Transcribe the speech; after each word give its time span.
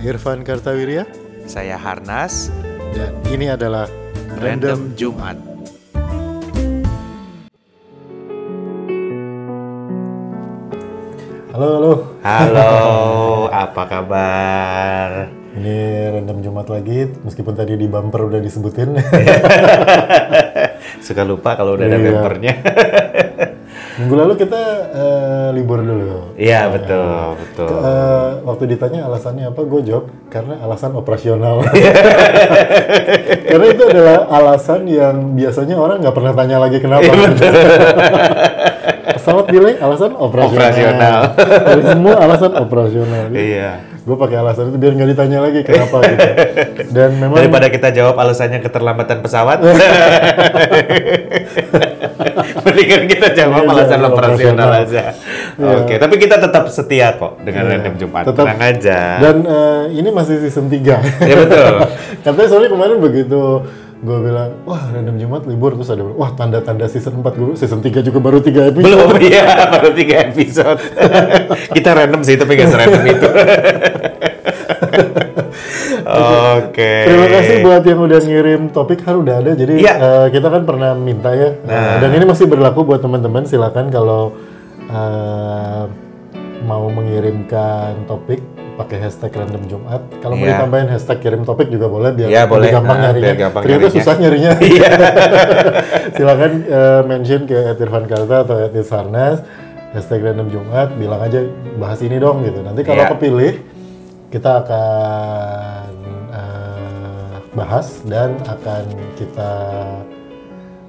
Saya 0.00 0.16
Irfan 0.16 0.40
Kartawirya 0.40 1.04
Saya 1.44 1.76
Harnas, 1.76 2.48
dan 2.96 3.12
ini 3.28 3.52
adalah 3.52 3.84
Random 4.40 4.96
Jumat. 4.96 5.36
Halo, 11.52 11.68
halo. 11.76 11.92
Halo, 12.24 12.70
apa 13.52 13.82
kabar? 13.84 15.08
Ini 15.52 15.76
Random 16.16 16.40
Jumat 16.40 16.72
lagi, 16.72 17.04
meskipun 17.20 17.52
tadi 17.52 17.76
di 17.76 17.84
bumper 17.84 18.24
udah 18.24 18.40
disebutin. 18.40 18.96
Suka 21.04 21.28
lupa 21.28 21.60
kalau 21.60 21.76
udah 21.76 21.84
ada 21.84 21.98
Iya. 21.98 22.06
bumpernya. 22.08 22.52
Minggu 24.10 24.26
lalu 24.26 24.42
kita 24.42 24.62
eh, 24.90 25.48
libur 25.54 25.86
dulu. 25.86 26.34
Iya, 26.34 26.66
betul, 26.66 27.38
betul. 27.38 27.78
Eh, 27.78 28.42
waktu 28.42 28.74
ditanya 28.74 29.06
alasannya 29.06 29.54
apa, 29.54 29.62
gue 29.62 29.86
jawab 29.86 30.10
karena 30.26 30.58
alasan 30.66 30.98
operasional. 30.98 31.62
karena 33.54 33.66
itu 33.70 33.86
adalah 33.86 34.26
alasan 34.34 34.90
yang 34.90 35.38
biasanya 35.38 35.78
orang 35.78 36.02
nggak 36.02 36.10
pernah 36.10 36.34
tanya 36.34 36.58
lagi 36.58 36.82
kenapa. 36.82 37.06
Pesawat 39.14 39.46
delay 39.46 39.78
alasan 39.78 40.18
operasional. 40.18 40.58
Operasional. 40.58 41.20
Dari 41.70 41.82
semua 41.86 42.18
alasan 42.18 42.52
operasional. 42.58 43.30
Iya. 43.30 43.86
Gue 44.02 44.18
pakai 44.18 44.42
alasan 44.42 44.74
itu 44.74 44.78
biar 44.82 44.98
nggak 44.98 45.10
ditanya 45.14 45.38
lagi 45.38 45.62
kenapa 45.62 46.02
gitu. 46.02 46.28
Dan 46.90 47.14
memang 47.14 47.38
Daripada 47.38 47.70
kita 47.70 47.94
jawab 47.94 48.18
alasannya 48.18 48.58
keterlambatan 48.58 49.22
pesawat. 49.22 49.62
Mendingan 52.66 53.02
kita 53.06 53.26
jawab 53.32 53.62
Iya, 53.62 53.70
alasan 53.72 53.98
jawab 53.98 54.12
operasional 54.12 54.68
operasional. 54.68 54.70
aja. 54.84 55.02
Iya. 55.60 55.76
Oke, 55.84 55.94
tapi 55.96 56.14
kita 56.16 56.36
tetap 56.38 56.64
setia 56.68 57.08
kok 57.14 57.32
dengan 57.40 57.62
Iya, 57.66 57.70
Random 57.76 57.94
Jumat. 57.96 58.22
tetap. 58.26 58.44
Tenang 58.46 58.60
aja. 58.60 58.98
Dan 59.18 59.36
eh, 59.44 59.82
ini 59.94 60.08
masih 60.10 60.34
season 60.40 60.66
3. 60.68 60.96
Ya 61.24 61.34
betul. 61.36 61.74
Katanya 62.24 62.48
soalnya 62.48 62.70
kemarin 62.70 62.98
begitu 62.98 63.42
gue 64.00 64.16
bilang, 64.16 64.56
wah 64.64 64.80
random 64.88 65.20
Jumat 65.20 65.44
libur, 65.44 65.76
terus 65.76 65.92
ada, 65.92 66.00
wah 66.00 66.32
tanda-tanda 66.32 66.88
season 66.88 67.20
4 67.20 67.36
gue, 67.36 67.52
season 67.52 67.84
3 67.84 68.00
juga 68.00 68.16
baru 68.16 68.40
3 68.40 68.72
episode. 68.72 68.80
Belum 68.80 69.12
ya, 69.20 69.44
baru 69.68 69.92
tiga 69.92 70.24
episode. 70.24 70.80
kita 71.76 71.90
random 71.92 72.24
sih, 72.24 72.40
tapi 72.40 72.56
nggak 72.56 72.68
serandom 72.72 73.04
itu. 73.04 73.28
Oke. 76.60 76.92
Terima 77.04 77.26
kasih 77.28 77.56
buat 77.60 77.82
yang 77.82 78.00
udah 78.00 78.20
ngirim 78.20 78.62
topik, 78.68 79.00
har 79.00 79.16
udah 79.16 79.34
ada. 79.38 79.52
Jadi 79.52 79.72
Iya. 79.78 79.94
eh, 79.94 80.26
kita 80.30 80.48
kan 80.48 80.62
pernah 80.62 80.90
minta 80.92 81.30
ya, 81.32 81.54
Eh, 81.56 81.94
dan 81.98 82.10
ini 82.10 82.24
masih 82.24 82.44
berlaku 82.44 82.82
buat 82.84 82.98
teman-teman. 82.98 83.44
Silakan 83.44 83.88
kalau 83.88 84.34
eh, 84.86 85.84
mau 86.60 86.84
mengirimkan 86.86 88.04
topik 88.04 88.42
pakai 88.76 88.96
hashtag 88.98 89.30
random 89.34 89.62
Jumat. 89.66 90.02
Kalau 90.18 90.34
mau 90.34 90.42
Iya. 90.42 90.56
ditambahin 90.56 90.88
hashtag 90.88 91.18
kirim 91.20 91.42
topik 91.42 91.68
juga 91.68 91.86
boleh 91.86 92.10
biar 92.10 92.28
lebih 92.28 92.48
boleh. 92.48 92.70
gampang 92.70 92.96
Nah, 92.96 93.04
nyarinya. 93.06 93.24
biar 93.24 93.36
gampang 93.38 93.62
Ternyata 93.62 93.80
nyarinya. 93.82 93.96
susah 93.96 94.14
nyarinya. 94.16 94.52
Iya. 94.72 94.90
Silakan 96.16 96.52
eh, 96.66 97.00
mention 97.04 97.40
ke 97.44 97.56
Irfan 97.76 98.04
Karta 98.04 98.36
atau 98.42 98.56
Sarnas 98.82 99.38
hashtag 99.90 100.20
random 100.22 100.48
Jumat 100.48 100.88
bilang 100.96 101.20
aja 101.20 101.44
bahas 101.76 102.00
ini 102.00 102.16
dong 102.16 102.42
gitu. 102.42 102.60
Nanti 102.60 102.80
kalau 102.82 103.04
Iya. 103.04 103.10
kepilih 103.12 103.52
kita 104.28 104.50
akan 104.60 105.89
bahas 107.52 108.02
dan 108.04 108.38
akan 108.44 108.84
kita 109.14 109.50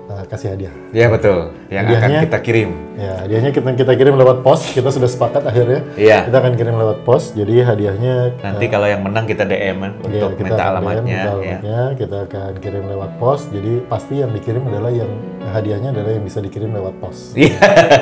eh, 0.08 0.23
kasih 0.28 0.48
hadiah. 0.52 0.73
Ya 0.92 1.08
betul, 1.08 1.56
yang 1.67 1.86
akan 1.86 1.95
Hadiahnya- 1.95 2.23
kita 2.26 2.40
kirim. 2.40 2.70
Ya, 2.92 3.17
hadiahnya 3.17 3.50
kita 3.50 3.70
kita 3.73 3.94
kirim 3.95 4.14
lewat 4.14 4.45
pos. 4.45 4.62
Kita 4.70 4.92
sudah 4.92 5.08
sepakat 5.08 5.42
akhirnya. 5.42 5.82
Iya. 5.95 6.28
Kita 6.28 6.38
akan 6.38 6.54
kirim 6.54 6.76
lewat 6.76 7.02
pos. 7.02 7.32
Jadi 7.32 7.64
hadiahnya 7.64 8.38
Nanti 8.38 8.66
kalau 8.67 8.86
yang 8.86 9.02
menang 9.02 9.26
kita 9.26 9.42
DM 9.42 9.80
kan 9.80 9.92
Ya, 9.98 10.22
untuk 10.22 10.30
kita 10.36 10.45
minta 10.45 10.62
akan 10.62 10.72
alamatnya. 10.76 11.02
DM, 11.02 11.08
minta 11.08 11.17
ya. 11.17 11.32
alamatnya, 11.32 11.80
kita 11.98 12.17
akan 12.27 12.52
kirim 12.60 12.83
lewat 12.86 13.11
pos. 13.17 13.42
Jadi 13.49 13.72
pasti 13.88 14.14
yang 14.20 14.30
dikirim 14.30 14.61
adalah 14.67 14.92
yang 14.92 15.10
hadiahnya 15.49 15.89
adalah 15.89 16.11
yang 16.11 16.22
bisa 16.22 16.39
dikirim 16.39 16.70
lewat 16.70 16.93
pos. 16.99 17.17
Iya. 17.33 17.58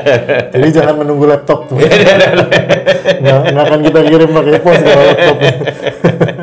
Jadi 0.57 0.67
jangan 0.73 0.95
menunggu 0.97 1.25
laptop 1.25 1.69
tuh. 1.69 1.77
nggak, 1.79 3.39
nggak 3.47 3.63
akan 3.63 3.79
kita 3.85 3.99
kirim 4.03 4.29
pakai 4.33 4.59
pos 4.59 4.77
kalau 4.81 5.03
laptop. 5.05 5.37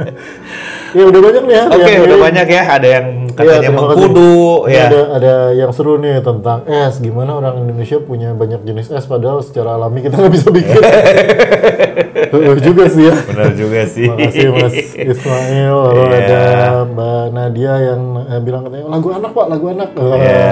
ya 0.93 1.05
udah 1.05 1.21
banyak 1.21 1.43
nih 1.43 1.55
ya. 1.55 1.65
Oke, 1.67 1.91
yang 1.91 2.05
udah 2.05 2.19
banyak 2.21 2.47
ya. 2.47 2.63
Ada 2.69 2.87
yang 2.87 3.07
Iya, 3.27 3.35
katanya 3.35 3.61
kasih. 3.61 3.75
mengkudu, 3.77 4.37
ya. 4.67 4.85
Ada, 4.89 5.01
ada 5.13 5.35
yang 5.53 5.71
seru 5.73 5.99
nih 5.99 6.21
tentang 6.21 6.65
es. 6.65 6.95
Gimana 6.99 7.37
orang 7.37 7.55
Indonesia 7.61 7.99
punya 7.99 8.33
banyak 8.33 8.63
jenis 8.63 8.89
es 8.89 9.05
padahal 9.05 9.43
secara 9.43 9.77
alami 9.77 10.01
kita 10.01 10.17
nggak 10.17 10.33
bisa 10.33 10.49
bikin. 10.49 10.81
Heeh 12.31 12.57
juga 12.61 12.85
sih 12.87 13.05
ya. 13.07 13.15
Benar 13.31 13.53
juga 13.55 13.81
sih. 13.85 14.07
Makasih 14.07 14.49
Mas 14.51 14.75
Ismail, 14.93 15.77
lalu 15.87 16.03
Iya. 16.07 16.19
ada 16.19 16.43
Mbak 16.87 17.25
Nadia 17.31 17.75
yang 17.83 18.01
eh, 18.27 18.41
bilang 18.41 18.63
katanya 18.65 18.87
lagu 18.89 19.09
anak 19.13 19.31
pak, 19.31 19.47
lagu 19.47 19.67
anak. 19.69 19.89
Iya. 19.95 20.51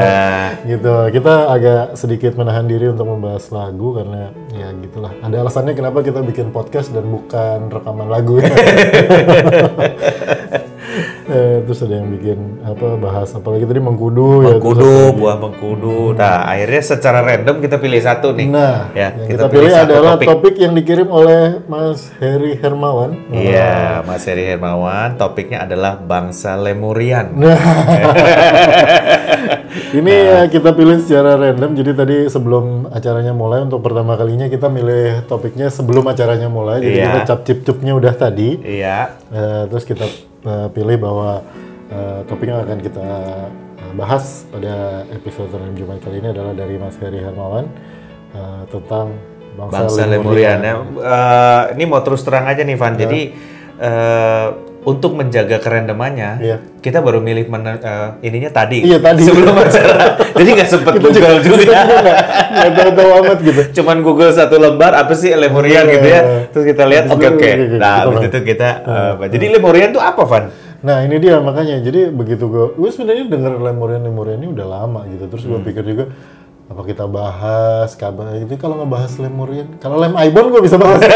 gitu. 0.66 0.94
Kita 1.10 1.34
agak 1.48 1.84
sedikit 1.94 2.32
menahan 2.34 2.64
diri 2.64 2.86
untuk 2.88 3.06
membahas 3.06 3.44
lagu 3.48 3.94
karena 3.94 4.30
ya 4.50 4.68
gitulah. 4.76 5.12
Ada 5.20 5.36
alasannya 5.40 5.74
kenapa 5.74 6.00
kita 6.00 6.20
bikin 6.20 6.50
podcast 6.50 6.90
dan 6.90 7.06
bukan 7.06 7.70
rekaman 7.70 8.08
lagu. 8.08 8.38
Eh, 11.24 11.64
terus 11.64 11.80
ada 11.80 11.96
yang 11.96 12.12
bikin 12.12 12.60
apa 12.60 12.94
bahas 12.94 13.32
apalagi 13.32 13.64
tadi 13.64 13.80
mengkudu 13.80 14.44
ya. 14.44 14.54
Mengkudu, 14.54 15.08
apa- 15.08 15.16
buah 15.16 15.36
mengkudu. 15.40 16.12
Nah, 16.12 16.44
akhirnya 16.44 16.80
secara 16.84 17.18
random 17.20 17.56
kita 17.58 17.76
pilih 17.76 17.96
satu 17.96 18.30
nih. 18.30 18.46
Nah, 18.46 18.92
ya, 18.92 19.16
yang 19.16 19.28
kita, 19.32 19.44
pilih 19.48 19.70
satu 19.72 19.82
adalah 19.88 20.12
topik. 20.14 20.26
topik. 20.28 20.54
yang 20.54 20.72
dikirim 20.72 21.08
oleh 21.08 21.64
Mas 21.64 22.12
Heri 22.16 22.54
Hermawan. 22.54 23.16
Iya, 23.32 24.00
Mas 24.02 24.22
Heri 24.22 24.44
Hermawan. 24.44 25.16
Topiknya 25.16 25.64
adalah 25.64 25.96
bangsa 25.96 26.54
Lemurian. 26.54 27.32
Nah, 27.32 27.56
ini 29.98 30.12
ya 30.12 30.38
kita 30.46 30.70
pilih 30.72 31.00
secara 31.00 31.36
random. 31.36 31.70
Jadi 31.72 31.90
tadi 31.94 32.16
sebelum 32.28 32.86
acaranya 32.88 33.32
mulai 33.32 33.60
untuk 33.60 33.80
pertama 33.80 34.14
kalinya 34.14 34.46
kita 34.46 34.68
milih 34.68 35.24
topiknya 35.24 35.68
sebelum 35.68 36.04
acaranya 36.04 36.46
mulai. 36.46 36.78
Jadi 36.78 36.94
Iya. 36.94 37.04
kita 37.08 37.18
cap 37.24 37.38
cip 37.42 37.58
cupnya 37.64 37.92
udah 37.94 38.12
tadi. 38.12 38.48
Iya. 38.60 38.98
Eh, 39.26 39.62
terus 39.66 39.82
kita 39.82 40.04
eh, 40.44 40.68
pilih 40.70 40.96
bahwa 41.00 41.42
eh, 41.90 42.20
topik 42.28 42.48
yang 42.48 42.62
akan 42.62 42.78
kita 42.80 43.08
eh, 43.80 43.92
bahas 43.96 44.44
pada 44.52 45.04
episode 45.10 45.50
random 45.52 45.74
Jumat 45.76 45.98
kali 46.04 46.20
ini 46.20 46.28
adalah 46.30 46.52
dari 46.52 46.76
Mas 46.76 46.96
Heri 47.00 47.20
Hermawan 47.24 47.66
eh, 48.36 48.62
tentang 48.68 49.16
bangsa, 49.54 49.86
bangsa 49.86 50.02
Lemuria. 50.06 50.58
Lemurian. 50.58 50.58
ya. 50.60 50.74
Eh, 51.00 51.62
ini 51.78 51.84
mau 51.88 52.02
terus 52.02 52.22
terang 52.26 52.46
aja 52.46 52.62
nih, 52.62 52.76
Van. 52.76 52.94
Jadi 52.94 53.20
eh, 53.80 54.46
untuk 54.84 55.12
menjaga 55.12 55.56
kerendemannya, 55.56 56.30
Iya. 56.38 56.56
kita 56.78 57.00
baru 57.00 57.18
milih 57.18 57.44
men- 57.46 57.76
eh, 57.76 58.08
ininya 58.22 58.50
tadi. 58.50 58.80
Iya, 58.80 59.00
tadi. 59.00 59.24
Sebelum 59.24 59.52
acara. 59.54 59.96
Jadi 60.38 60.48
nggak 60.50 60.68
sempet 60.68 60.92
Kita 60.92 61.02
Google 61.02 61.36
juga. 61.40 61.56
juga 61.56 61.80
nggak 61.82 62.18
nggak 62.50 62.72
tahu-tahu 62.74 63.10
amat 63.18 63.38
gitu. 63.40 63.62
Cuman 63.74 63.96
Google 64.00 64.30
satu 64.30 64.56
lembar 64.56 64.92
apa 64.94 65.12
sih 65.12 65.32
Lemurian 65.32 65.82
Iya. 65.82 65.92
gitu 65.92 66.06
ya. 66.06 66.20
Terus 66.48 66.64
kita 66.68 66.82
lihat, 66.84 67.04
oke 67.06 67.16
oke. 67.16 67.32
oke, 67.34 67.48
oke, 67.64 67.76
Nah, 67.76 67.92
habis 67.98 68.14
bahas. 68.14 68.28
itu 68.28 68.38
kita. 68.46 68.68
eh, 68.82 69.08
apa. 69.14 69.24
Jadi 69.26 69.44
Lemurian 69.50 69.90
tuh 69.90 70.00
apa, 70.00 70.22
Van? 70.22 70.44
Nah 70.80 71.00
ini 71.00 71.16
dia 71.16 71.40
makanya 71.40 71.80
jadi 71.80 72.12
begitu 72.12 72.44
gue, 72.44 72.76
gue 72.76 72.90
sebenarnya 72.92 73.24
denger 73.26 73.56
lemurian 73.56 74.04
lemurian 74.04 74.36
ini 74.36 74.52
udah 74.52 74.66
lama 74.66 75.08
gitu 75.08 75.24
terus 75.26 75.42
gue 75.42 75.56
pikir 75.62 75.80
juga 75.82 76.04
apa 76.64 76.80
kita 76.88 77.04
bahas 77.04 77.92
kabar 77.92 78.40
itu 78.40 78.56
kalau 78.56 78.80
ngebahas 78.80 79.12
lemurian 79.20 79.68
kalau 79.78 80.00
lem 80.00 80.16
ibon 80.16 80.48
gue 80.48 80.62
bisa 80.64 80.80
bahas 80.80 81.00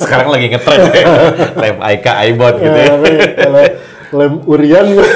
Sekarang 0.00 0.32
lagi 0.32 0.50
ngetren 0.50 0.90
ya. 0.90 1.04
Lem 1.54 1.78
Aika 1.84 2.12
Aibot 2.24 2.58
gitu 2.58 2.74
ya. 2.74 2.82
Ya, 2.82 2.92
tapi 2.98 3.10
kalau 3.38 3.62
lem 4.10 4.34
urian 4.48 4.86
gue 4.90 5.06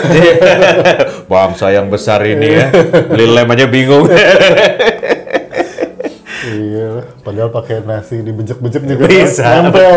Bangsa 1.32 1.74
yang 1.74 1.90
besar 1.90 2.22
ini 2.22 2.62
ya. 2.62 2.66
Beli 3.10 3.26
lem 3.26 3.48
aja 3.50 3.66
bingung. 3.66 4.06
iya 6.44 7.08
padahal 7.24 7.50
pakai 7.50 7.80
nasi 7.82 8.20
dibejek-bejek 8.20 8.84
juga 8.84 9.08
Bisa, 9.08 9.64
nempel 9.64 9.96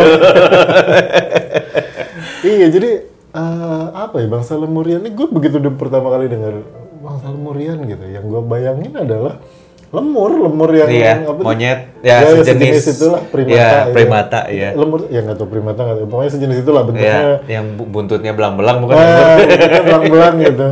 iya 2.48 2.72
jadi 2.72 3.04
eh, 3.36 3.86
apa 3.92 4.16
ya 4.24 4.28
bangsa 4.32 4.56
lemurian 4.56 5.04
ini 5.04 5.12
gue 5.12 5.28
begitu 5.28 5.60
pertama 5.76 6.08
kali 6.08 6.32
dengar 6.32 6.64
bangsa 7.08 7.28
lemurian 7.30 7.78
gitu 7.82 8.06
yang 8.06 8.26
gue 8.26 8.42
bayangin 8.44 8.92
adalah 8.94 9.40
lemur 9.88 10.28
lemur 10.44 10.70
yang 10.74 10.90
Iya, 10.92 11.14
apa 11.24 11.32
tuh? 11.32 11.44
monyet, 11.48 11.80
ya, 12.04 12.20
sejenis- 12.36 12.92
itulah 12.92 13.22
primata 13.26 13.56
ya, 13.56 13.72
primata, 13.88 14.40
iya. 14.52 14.70
lemur 14.74 15.08
ya 15.08 15.24
nggak 15.24 15.38
tahu 15.38 15.48
primata 15.48 15.80
nggak 15.82 15.98
tahu 15.98 16.08
pokoknya 16.12 16.32
sejenis 16.34 16.58
itulah 16.60 16.82
bentuknya 16.84 17.08
ya, 17.16 17.36
yang 17.50 17.66
bu- 17.74 17.88
buntutnya 17.88 18.32
belang-belang 18.32 18.84
bukan 18.84 18.96
lemur. 18.98 19.28
bentuknya 19.40 19.82
belang-belang 19.88 20.36
gitu 20.38 20.68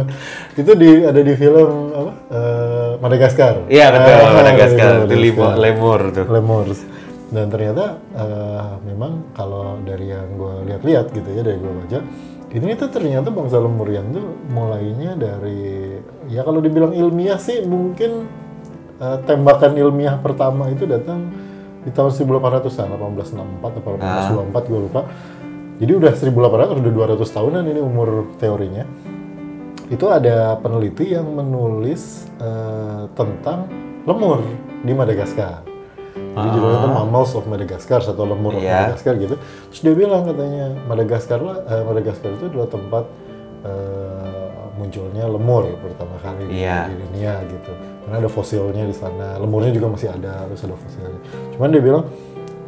itu 0.58 0.72
di 0.74 0.90
ada 1.02 1.22
di 1.22 1.34
film 1.34 1.70
apa 1.94 2.12
Eh, 2.26 2.92
Madagaskar 2.98 3.56
Iya, 3.70 3.86
betul. 3.90 4.14
Ah, 4.18 4.32
Madagaskar. 4.36 4.92
Itu 5.02 5.16
limo- 5.16 5.46
Madagaskar. 5.46 5.64
lemur 5.64 6.00
tuh. 6.12 6.26
lemurs 6.28 6.80
dan 7.28 7.46
ternyata 7.48 7.84
eh, 8.14 8.62
memang 8.84 9.12
kalau 9.32 9.80
dari 9.80 10.06
yang 10.08 10.28
gue 10.34 10.54
lihat-lihat 10.66 11.06
gitu 11.10 11.30
ya 11.30 11.42
dari 11.42 11.56
gue 11.56 11.72
baca 11.74 12.00
ini 12.52 12.72
tuh 12.74 12.88
ternyata 12.90 13.28
bangsa 13.30 13.58
lemurian 13.58 14.06
tuh 14.10 14.24
mulainya 14.48 15.16
dari 15.16 15.65
ya 16.36 16.44
kalau 16.44 16.60
dibilang 16.60 16.92
ilmiah 16.92 17.40
sih 17.40 17.64
mungkin 17.64 18.28
eh, 19.00 19.18
tembakan 19.24 19.80
ilmiah 19.80 20.20
pertama 20.20 20.68
itu 20.68 20.84
datang 20.84 21.32
di 21.82 21.94
tahun 21.94 22.12
1800-an, 22.12 22.88
1864 22.98 23.80
atau 23.80 23.92
Ah. 24.02 24.26
1824 24.28 24.68
gue 24.68 24.80
lupa. 24.90 25.02
Jadi 25.76 25.92
udah 25.92 26.12
1800 26.12 26.82
udah 26.82 26.92
200 27.14 27.30
tahunan 27.30 27.64
ini 27.68 27.80
umur 27.80 28.34
teorinya. 28.36 28.84
Itu 29.86 30.10
ada 30.10 30.58
peneliti 30.58 31.14
yang 31.14 31.30
menulis 31.30 32.26
eh, 32.42 33.06
tentang 33.14 33.70
lemur 34.04 34.42
di 34.82 34.92
Madagaskar. 34.92 35.62
Jadi 36.16 36.48
judulnya 36.52 36.80
itu 36.80 36.90
Mammals 36.90 37.32
of 37.32 37.48
Madagascar 37.48 38.02
atau 38.02 38.26
lemur 38.26 38.56
of 38.56 38.60
Ah. 38.60 38.66
Iya. 38.66 38.76
Madagaskar 38.90 39.14
gitu. 39.22 39.36
Terus 39.72 39.82
dia 39.84 39.94
bilang 39.94 40.26
katanya 40.26 40.66
Madagaskar 40.90 41.40
lah, 41.40 41.58
eh, 41.70 41.84
Madagaskar 41.86 42.30
itu 42.34 42.46
adalah 42.50 42.68
tempat 42.68 43.04
eh, 43.62 44.45
munculnya 44.86 45.26
lemur 45.26 45.64
pertama 45.82 46.16
kali 46.22 46.46
di- 46.46 46.62
Iya. 46.62 46.88
di 46.88 46.96
dunia 47.02 47.34
gitu. 47.44 47.72
Karena 48.06 48.16
ada 48.22 48.30
fosilnya 48.30 48.84
di 48.86 48.94
sana, 48.94 49.36
lemurnya 49.36 49.74
juga 49.74 49.90
masih 49.90 50.14
ada, 50.14 50.46
terus 50.46 50.62
ada 50.62 50.78
fosilnya. 50.78 51.20
Cuman 51.58 51.68
dia 51.74 51.82
bilang, 51.82 52.04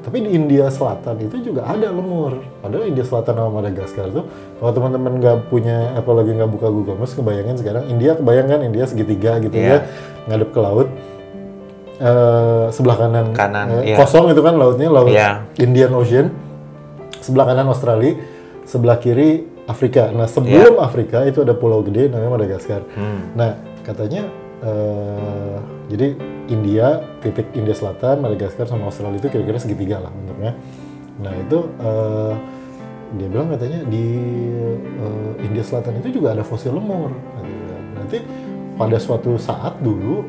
tapi 0.01 0.17
di 0.23 0.29
India 0.33 0.65
Selatan 0.67 1.15
itu 1.19 1.35
juga 1.43 1.61
ada 1.63 1.87
lemur. 1.87 2.41
Padahal 2.57 2.87
India 2.87 3.05
Selatan 3.05 3.37
sama 3.37 3.49
Madagaskar 3.53 4.09
tuh, 4.09 4.25
kalau 4.57 4.71
teman-teman 4.73 5.13
nggak 5.19 5.37
punya, 5.47 5.93
apalagi 5.93 6.33
nggak 6.33 6.49
buka 6.49 6.67
Google 6.67 6.97
Maps, 6.97 7.13
kebayangin 7.13 7.55
sekarang 7.55 7.85
India, 7.85 8.15
kebayangkan 8.15 8.65
India 8.65 8.83
segitiga 8.83 9.37
gitu 9.37 9.53
Iya. 9.53 9.69
ya, 9.69 9.77
ngadep 10.25 10.49
ke 10.49 10.59
laut. 10.59 10.87
Eh, 11.97 12.65
sebelah 12.69 12.93
kanan, 12.95 13.33
Kanan, 13.33 13.81
eh, 13.81 13.93
iya. 13.93 13.97
kosong 13.97 14.29
itu 14.29 14.41
kan 14.41 14.53
lautnya, 14.53 14.85
laut 14.87 15.09
Iya. 15.09 15.49
Indian 15.57 15.97
Ocean. 15.97 16.29
Sebelah 17.17 17.49
kanan 17.49 17.65
Australia, 17.67 18.21
sebelah 18.63 19.01
kiri 19.01 19.49
Afrika. 19.67 20.09
Nah 20.15 20.25
sebelum 20.25 20.79
Afrika 20.79 21.27
itu 21.27 21.43
ada 21.43 21.51
pulau 21.51 21.83
gede 21.83 22.07
namanya 22.07 22.39
Madagaskar. 22.39 22.87
Hmm. 22.95 23.35
Nah, 23.35 23.59
katanya 23.83 24.25
eh, 24.63 25.57
jadi 25.91 26.07
India, 26.47 27.03
titik 27.19 27.51
India 27.51 27.75
Selatan, 27.75 28.23
Madagaskar 28.23 28.71
sama 28.71 28.87
Australia 28.87 29.19
itu 29.19 29.27
kira-kira 29.27 29.59
segitiga 29.59 29.99
lah 29.99 30.11
bentuknya. 30.15 30.55
Nah, 31.19 31.33
itu 31.35 31.59
eh, 31.83 32.33
dia 33.19 33.27
bilang 33.27 33.51
katanya 33.51 33.83
di 33.87 34.05
eh, 34.79 35.31
India 35.43 35.63
Selatan 35.67 35.99
itu 35.99 36.15
juga 36.15 36.31
ada 36.31 36.47
fosil 36.47 36.71
lemur. 36.71 37.11
Nanti 37.99 38.23
pada 38.79 38.95
suatu 39.03 39.35
saat 39.35 39.83
dulu 39.83 40.23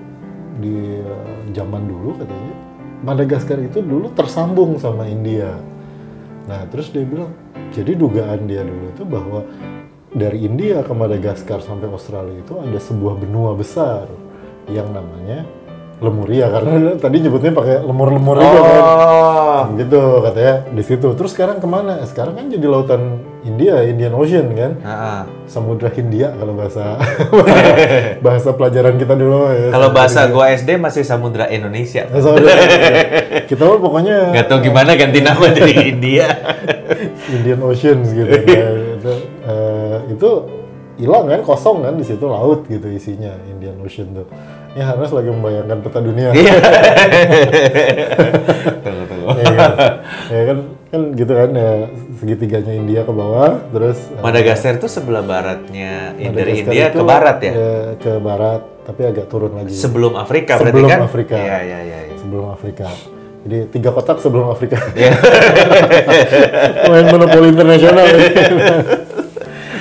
di 0.59 0.99
eh, 0.99 1.55
zaman 1.55 1.87
dulu 1.87 2.19
katanya 2.19 2.55
Madagaskar 2.99 3.63
itu 3.63 3.79
dulu 3.79 4.11
tersambung 4.11 4.75
sama 4.83 5.07
India. 5.07 5.55
Nah, 6.51 6.67
terus 6.67 6.91
dia 6.91 7.07
bilang, 7.07 7.31
jadi 7.79 7.95
dugaan 7.95 8.51
dia 8.51 8.67
dulu 8.67 8.91
itu 8.91 9.05
bahwa 9.07 9.41
dari 10.11 10.51
India 10.51 10.83
ke 10.83 10.91
Madagaskar 10.91 11.63
sampai 11.63 11.87
Australia 11.87 12.35
itu 12.35 12.59
ada 12.59 12.79
sebuah 12.83 13.15
benua 13.23 13.55
besar 13.55 14.11
yang 14.67 14.91
namanya 14.91 15.47
Lemuria 15.99 16.47
karena 16.47 16.73
tadi 17.03 17.17
nyebutnya 17.19 17.51
pakai 17.51 17.83
lemur-lemur 17.83 18.39
itu 18.39 18.59
kan. 18.63 18.83
Oh. 18.87 19.63
Gitu 19.75 20.03
katanya 20.23 20.55
di 20.71 20.83
situ. 20.87 21.09
Terus 21.19 21.31
sekarang 21.35 21.59
ke 21.59 21.67
mana? 21.67 22.07
Sekarang 22.07 22.39
kan 22.39 22.47
jadi 22.47 22.67
lautan 22.71 23.19
India, 23.43 23.83
Indian 23.83 24.15
Ocean 24.15 24.47
kan. 24.55 24.73
Ah. 24.87 25.23
Samudra 25.51 25.91
Hindia 25.91 26.31
kalau 26.39 26.55
bahasa 26.55 27.01
bahasa 28.25 28.55
pelajaran 28.55 28.95
kita 28.95 29.19
dulu 29.19 29.51
ya. 29.51 29.75
Kalau 29.75 29.89
bahasa 29.91 30.31
gua 30.31 30.55
SD 30.55 30.79
masih 30.79 31.03
Samudra 31.03 31.51
Indonesia. 31.51 32.07
Samudra 32.23 32.53
Hindia. 32.55 32.99
Kita 33.51 33.63
mah 33.67 33.79
pokoknya 33.83 34.17
Gak 34.39 34.47
tau 34.47 34.63
gimana 34.63 34.95
ganti 34.95 35.19
nama 35.19 35.45
jadi 35.51 35.75
India. 35.91 36.27
Indian 37.27 37.61
Ocean 37.67 38.07
gitu. 38.07 38.29
Nah, 38.29 38.73
itu 38.95 39.13
eh, 39.51 39.97
itu 40.15 40.31
hilang 40.99 41.31
kan 41.31 41.41
kosong 41.47 41.87
kan 41.87 41.95
di 41.95 42.05
situ 42.05 42.27
laut 42.27 42.67
gitu 42.67 42.91
isinya 42.91 43.33
Indian 43.47 43.79
Ocean 43.81 44.11
tuh. 44.13 44.27
Ya 44.77 44.95
harus 44.95 45.11
lagi 45.11 45.31
membayangkan 45.33 45.79
peta 45.81 45.99
dunia. 46.03 46.31
Iya. 46.35 46.55
Tunggu, 48.85 49.05
tunggu. 49.11 49.27
ya, 49.39 49.53
kan? 49.55 49.71
ya 50.29 50.43
kan 50.45 50.59
kan 50.89 51.01
gitu 51.13 51.33
kan 51.37 51.51
ya 51.53 51.73
segitiganya 52.17 52.73
India 52.73 53.01
ke 53.05 53.13
bawah 53.13 53.61
terus 53.69 54.09
eh, 54.09 54.25
Madagaskar 54.25 54.81
itu 54.81 54.89
sebelah 54.89 55.21
baratnya 55.21 56.17
dari 56.17 56.33
Madagaskar 56.33 56.73
India 56.73 56.87
ke 56.89 57.03
barat 57.05 57.37
ya? 57.45 57.53
eh, 57.53 57.89
ke 58.01 58.13
barat 58.17 58.63
tapi 58.89 59.05
agak 59.05 59.29
turun 59.29 59.53
lagi 59.53 59.77
Sebelum 59.77 60.17
Afrika 60.17 60.57
berarti 60.57 60.73
Sebelum 60.73 60.89
kan? 60.89 61.01
Afrika. 61.05 61.37
Iya, 61.37 61.59
iya, 61.61 61.79
iya. 61.85 61.99
iya. 62.09 62.17
sebelum 62.17 62.49
Afrika. 62.49 62.89
Jadi 63.45 63.59
tiga 63.69 63.91
kotak 63.93 64.17
sebelum 64.25 64.49
Afrika. 64.49 64.81
Iya. 64.97 65.13
Main 66.91 67.07
monopoli 67.13 67.53
internasional. 67.53 68.09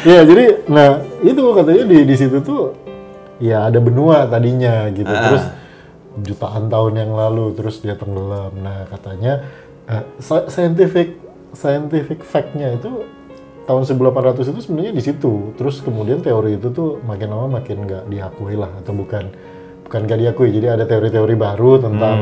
Iya, 0.04 0.22
jadi 0.24 0.46
nah 0.68 0.90
itu 1.22 1.42
katanya 1.54 1.84
di 1.86 1.98
di 2.04 2.16
situ 2.16 2.38
tuh 2.42 2.76
ya 3.40 3.66
ada 3.66 3.80
benua 3.80 4.26
tadinya 4.26 4.90
gitu. 4.90 5.08
Ah. 5.08 5.22
Terus 5.30 5.44
jutaan 6.18 6.68
tahun 6.68 6.94
yang 6.98 7.12
lalu 7.14 7.54
terus 7.54 7.80
dia 7.80 7.94
tenggelam. 7.94 8.54
Nah, 8.58 8.90
katanya 8.90 9.46
sci- 10.18 10.50
scientific 10.50 11.18
scientific 11.54 12.22
fact-nya 12.22 12.76
itu 12.76 13.06
tahun 13.64 13.84
1800 13.84 14.48
itu 14.48 14.60
sebenarnya 14.62 14.94
di 14.94 15.04
situ. 15.04 15.54
Terus 15.56 15.80
kemudian 15.80 16.20
teori 16.20 16.56
itu 16.56 16.70
tuh 16.70 16.98
makin 17.04 17.30
lama 17.30 17.60
makin 17.60 17.86
nggak 17.86 18.04
diakui 18.08 18.56
lah 18.56 18.72
atau 18.82 18.92
bukan 18.92 19.30
bukan 19.86 20.00
nggak 20.04 20.20
diakui. 20.20 20.50
Jadi 20.52 20.68
ada 20.68 20.84
teori-teori 20.84 21.36
baru 21.36 21.72
tentang 21.80 22.18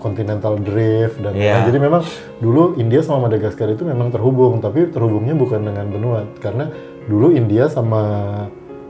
continental 0.00 0.60
drift 0.60 1.16
dan 1.18 1.32
Hmm. 1.32 1.40
Lain-lain. 1.40 1.64
jadi 1.64 1.78
memang 1.80 2.02
dulu 2.36 2.76
India 2.76 3.00
sama 3.00 3.24
Madagaskar 3.24 3.72
itu 3.72 3.88
memang 3.88 4.12
terhubung, 4.12 4.60
tapi 4.60 4.92
terhubungnya 4.92 5.32
bukan 5.32 5.64
dengan 5.64 5.88
benua 5.88 6.28
karena 6.38 6.68
dulu 7.04 7.32
India 7.32 7.68
sama 7.68 8.02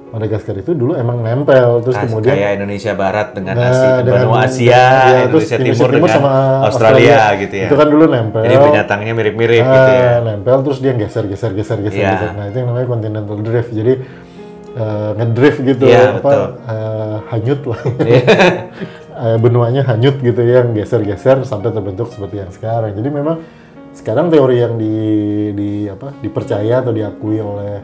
Madagaskar 0.09 0.55
itu 0.55 0.79
dulu 0.79 0.95
emang 0.95 1.27
nempel 1.27 1.83
terus 1.83 1.99
kemudian 1.99 2.39
kayak 2.39 2.63
Indonesia 2.63 2.95
Barat 2.95 3.35
dengan 3.35 3.59
Nah, 3.59 3.67
Asia, 3.67 3.91
dengan- 3.99 4.15
benua 4.23 4.39
Asia, 4.47 4.71
ya, 4.71 5.21
terus 5.27 5.45
Indonesia 5.51 5.75
Timur, 5.75 5.91
dengan 5.91 6.11
sama 6.15 6.33
Australia, 6.63 7.19
gitu 7.35 7.55
ya. 7.59 7.67
Itu 7.67 7.75
kan 7.75 7.89
dulu 7.91 8.05
nempel. 8.07 8.41
Jadi 8.47 8.55
binatangnya 8.55 9.13
mirip-mirip 9.13 9.65
Ah, 9.67 9.75
gitu 9.75 9.91
ya. 9.91 10.11
nempel 10.23 10.57
terus 10.63 10.79
dia 10.79 10.93
geser 10.95 11.27
geser 11.27 11.51
geser 11.51 11.79
geser 11.83 11.99
Iya. 11.99 12.11
geser. 12.15 12.31
Nah, 12.31 12.45
itu 12.47 12.57
yang 12.57 12.69
namanya 12.71 12.87
continental 12.87 13.37
drift. 13.43 13.71
Jadi 13.75 13.93
eh, 14.75 15.11
ngedrift 15.15 15.59
gitu 15.65 15.85
Iya, 15.87 15.99
apa 16.15 16.19
betul. 16.23 16.47
eh, 16.63 17.17
hanyut 17.31 17.61
lah. 17.67 17.81
Iya. 18.01 18.23
Eh, 19.15 19.39
benuanya 19.39 19.87
hanyut 19.87 20.19
gitu 20.19 20.43
ya, 20.43 20.59
yang 20.59 20.75
geser-geser 20.75 21.47
sampai 21.47 21.71
terbentuk 21.71 22.11
seperti 22.11 22.35
yang 22.35 22.51
sekarang. 22.51 22.99
Jadi 22.99 23.09
memang 23.09 23.47
sekarang 23.95 24.27
teori 24.27 24.59
yang 24.59 24.75
di, 24.75 24.95
di 25.55 25.71
apa 25.87 26.11
dipercaya 26.19 26.83
atau 26.83 26.91
diakui 26.91 27.39
oleh 27.39 27.79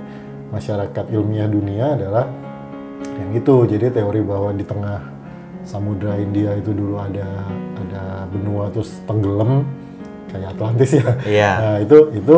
masyarakat 0.51 1.05
ilmiah 1.15 1.49
dunia 1.49 1.97
adalah 1.97 2.27
yang 3.19 3.31
itu. 3.35 3.55
Jadi 3.67 3.91
teori 3.95 4.21
bahwa 4.23 4.51
di 4.55 4.65
tengah 4.67 4.99
Samudra 5.61 6.17
India 6.17 6.57
itu 6.57 6.73
dulu 6.73 6.97
ada 6.97 7.47
ada 7.77 8.25
benua 8.33 8.73
terus 8.73 9.01
tenggelam 9.05 9.65
kayak 10.31 10.57
Atlantis 10.57 10.91
ya. 10.97 11.09
Iya. 11.27 11.51
Nah, 11.59 11.77
itu 11.83 11.99
itu 12.17 12.37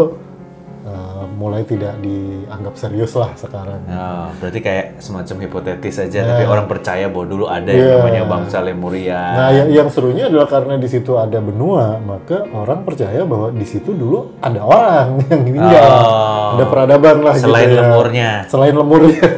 eh, 1.23 1.29
mulai 1.31 1.63
tidak 1.63 1.95
dianggap 1.99 2.75
serius 2.75 3.15
lah 3.15 3.31
sekarang. 3.33 3.79
Oh, 3.87 4.27
berarti 4.37 4.59
kayak 4.59 4.99
semacam 4.99 5.37
hipotetis 5.41 5.97
aja, 5.97 6.19
Nah. 6.21 6.29
tapi 6.29 6.43
orang 6.45 6.67
percaya 6.67 7.07
bahwa 7.07 7.27
dulu 7.27 7.45
ada 7.47 7.71
Iya. 7.71 7.79
yang 7.79 7.95
namanya 7.99 8.23
bangsa 8.27 8.59
Lemuria. 8.59 9.23
Nah, 9.33 9.51
yang, 9.53 9.69
yang 9.71 9.89
serunya 9.89 10.27
adalah 10.27 10.47
karena 10.47 10.75
di 10.75 10.89
situ 10.89 11.15
ada 11.15 11.39
benua, 11.39 11.97
maka 11.99 12.43
orang 12.51 12.83
percaya 12.83 13.23
bahwa 13.23 13.49
di 13.49 13.65
situ 13.65 13.93
dulu 13.93 14.35
ada 14.39 14.61
orang 14.61 15.07
yang 15.31 15.43
tinggal, 15.47 15.91
Oh. 16.03 16.59
ada 16.59 16.65
peradaban 16.67 17.17
lah 17.21 17.35
Selain 17.35 17.65
gitu 17.65 17.79
ya. 17.79 17.83
lemurnya. 17.87 18.31
Selain 18.47 18.75
lemurnya. 18.75 19.21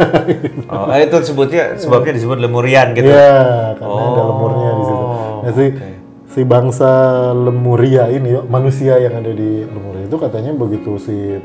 Oh, 0.66 0.88
eh, 0.90 1.04
itu 1.04 1.16
sebutnya 1.22 1.76
sebabnya 1.76 2.12
disebut 2.12 2.38
Lemurian 2.38 2.90
gitu. 2.92 3.06
Iya, 3.06 3.76
karena 3.76 4.02
ada 4.02 4.20
Oh, 4.20 4.28
lemurnya 4.32 4.70
di 4.70 4.84
situ. 4.84 5.04
Nah, 5.44 5.52
si, 5.52 5.64
oke. 5.68 5.88
si 6.26 6.40
bangsa 6.42 6.90
Lemuria 7.30 8.04
ini, 8.08 8.30
manusia 8.44 8.96
yang 8.96 9.14
ada 9.14 9.30
di 9.30 9.62
Lemuria 9.62 10.04
itu 10.04 10.16
katanya 10.16 10.50
begitu 10.52 10.96
si 10.96 11.38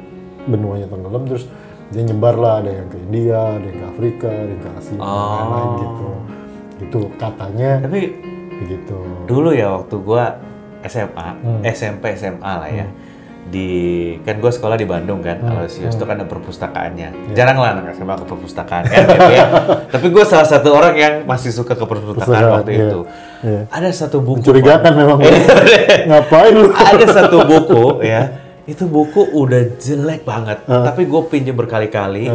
benuanya 0.45 0.87
tenggelam 0.87 1.23
terus 1.25 1.45
dia 1.89 2.05
nyebar 2.05 2.37
lah 2.37 2.61
ada 2.61 2.69
yang 2.69 2.85
ke 2.85 3.01
India, 3.01 3.57
ada 3.57 3.65
yang 3.65 3.79
ke 3.81 3.85
Afrika, 3.89 4.29
ada 4.29 4.51
yang 4.53 4.61
ke 4.61 4.69
Asia, 4.77 4.93
dan 4.93 5.09
lain-lain 5.09 5.71
gitu. 5.73 6.07
Itu 6.85 6.99
katanya 7.17 7.71
Tapi 7.81 8.01
begitu. 8.61 8.97
dulu 9.25 9.49
ya 9.51 9.73
waktu 9.73 9.95
gua 9.97 10.37
SMA, 10.85 11.27
Hmm. 11.41 11.61
SMP, 11.65 12.13
SMA 12.13 12.53
lah 12.61 12.69
ya. 12.69 12.85
Di 13.49 13.69
kan 14.21 14.37
gua 14.37 14.53
sekolah 14.53 14.77
di 14.77 14.85
Bandung 14.85 15.25
kan, 15.25 15.41
Hmm. 15.41 15.49
Aloysius 15.49 15.97
itu 15.97 16.05
kan 16.05 16.21
ada 16.21 16.29
perpustakaannya. 16.29 17.09
Iya. 17.09 17.33
Jarang 17.33 17.57
lah 17.57 17.73
anak 17.73 17.97
SMA 17.97 18.13
ke 18.13 18.25
perpustakaan 18.29 18.83
kan 18.85 19.03
gitu 19.09 19.25
ya. 19.33 19.45
Tapi 19.97 20.07
gua 20.13 20.23
salah 20.29 20.45
satu 20.45 20.69
orang 20.69 20.93
yang 20.93 21.13
masih 21.25 21.49
suka 21.49 21.73
ke 21.73 21.85
perpustakaan 21.89 22.61
waktu 22.61 22.71
iya. 22.77 22.85
itu. 22.85 22.99
Iya. 23.41 23.61
Ada 23.73 23.89
satu 24.05 24.21
buku 24.21 24.45
Mencurigakan 24.45 24.93
memang. 24.93 25.17
Ngapain 26.13 26.53
lu? 26.53 26.69
ada 26.69 27.05
satu 27.09 27.37
buku 27.49 28.05
ya 28.05 28.45
itu 28.69 28.85
buku 28.85 29.33
udah 29.33 29.75
jelek 29.75 30.21
banget. 30.23 30.61
Tapi 30.63 31.03
gue 31.03 31.21
pinjam 31.25 31.55
berkali-kali. 31.55 32.29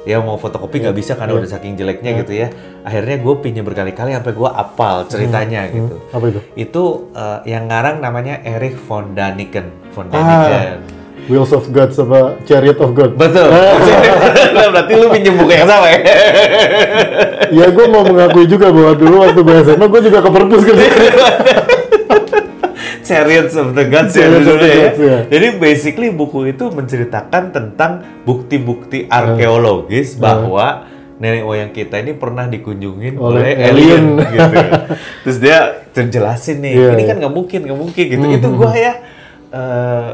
Ya 0.00 0.16
mau 0.16 0.36
fotokopi 0.36 0.80
nggak 0.80 0.96
bisa 0.96 1.12
karena 1.12 1.36
udah 1.36 1.44
saking 1.46 1.74
jeleknya 1.74 2.16
gitu 2.16 2.32
ya. 2.34 2.48
Akhirnya 2.80 3.16
gue 3.16 3.34
pinjam 3.36 3.64
berkali-kali 3.64 4.12
sampai 4.12 4.32
gue 4.32 4.50
apal 4.50 5.04
ceritanya 5.06 5.68
gitu. 5.68 6.00
Apa 6.08 6.24
itu? 6.26 6.40
itu 6.54 6.82
eh, 7.12 7.38
yang 7.46 7.64
ngarang 7.66 8.00
namanya 8.00 8.40
Erich 8.40 8.80
von 8.80 9.12
Daniken. 9.12 9.68
Von 9.90 10.08
Ah, 10.08 10.16
Daniken. 10.16 10.78
Wheels 11.28 11.52
of 11.52 11.68
God 11.68 11.92
sama 11.92 12.32
Chariot 12.42 12.80
of 12.80 12.90
God. 12.90 13.12
betul. 13.14 13.44
Nah, 13.44 14.66
berarti 14.72 14.92
lu 14.94 15.06
pinjam 15.12 15.36
buku 15.36 15.52
yang 15.52 15.68
sama 15.68 15.86
ya? 15.86 16.00
Ya 17.52 17.66
gue 17.68 17.86
mau 17.86 18.00
mengakui 18.02 18.48
juga 18.48 18.72
bahwa 18.72 18.96
dulu 18.96 19.14
waktu 19.20 19.38
gue 19.38 19.56
SMA 19.62 19.84
gue 19.84 20.00
juga 20.00 20.18
ke 20.18 20.30
perpus 20.32 20.62
gitu. 20.64 20.80
Chariots 23.10 23.54
of 23.58 23.74
the 23.74 23.84
Gods 23.90 24.14
ya 24.14 24.30
judulnya 24.30 24.70
ya. 24.70 24.78
Gods, 24.86 25.00
ya. 25.02 25.18
Jadi 25.26 25.46
basically 25.58 26.08
buku 26.14 26.54
itu 26.54 26.70
menceritakan 26.70 27.50
tentang 27.50 28.22
bukti-bukti 28.22 29.10
arkeologis 29.10 30.14
bahwa 30.14 30.86
nenek 31.18 31.44
moyang 31.44 31.74
kita 31.74 32.00
ini 32.00 32.16
pernah 32.16 32.46
dikunjungin 32.46 33.18
oleh, 33.18 33.52
Oleh 33.52 33.68
alien, 33.68 34.04
alien. 34.16 34.26
gitu. 34.32 34.56
Terus 35.26 35.36
dia 35.36 35.58
terjelasin 35.90 36.64
nih, 36.64 36.72
Iya, 36.72 36.88
ini 36.96 37.02
kan 37.04 37.16
nggak 37.20 37.34
mungkin, 37.34 37.60
nggak 37.66 37.76
mungkin 37.78 38.04
gitu. 38.08 38.24
Itu 38.30 38.48
gua 38.54 38.72
ya 38.72 38.94
eh 39.50 40.08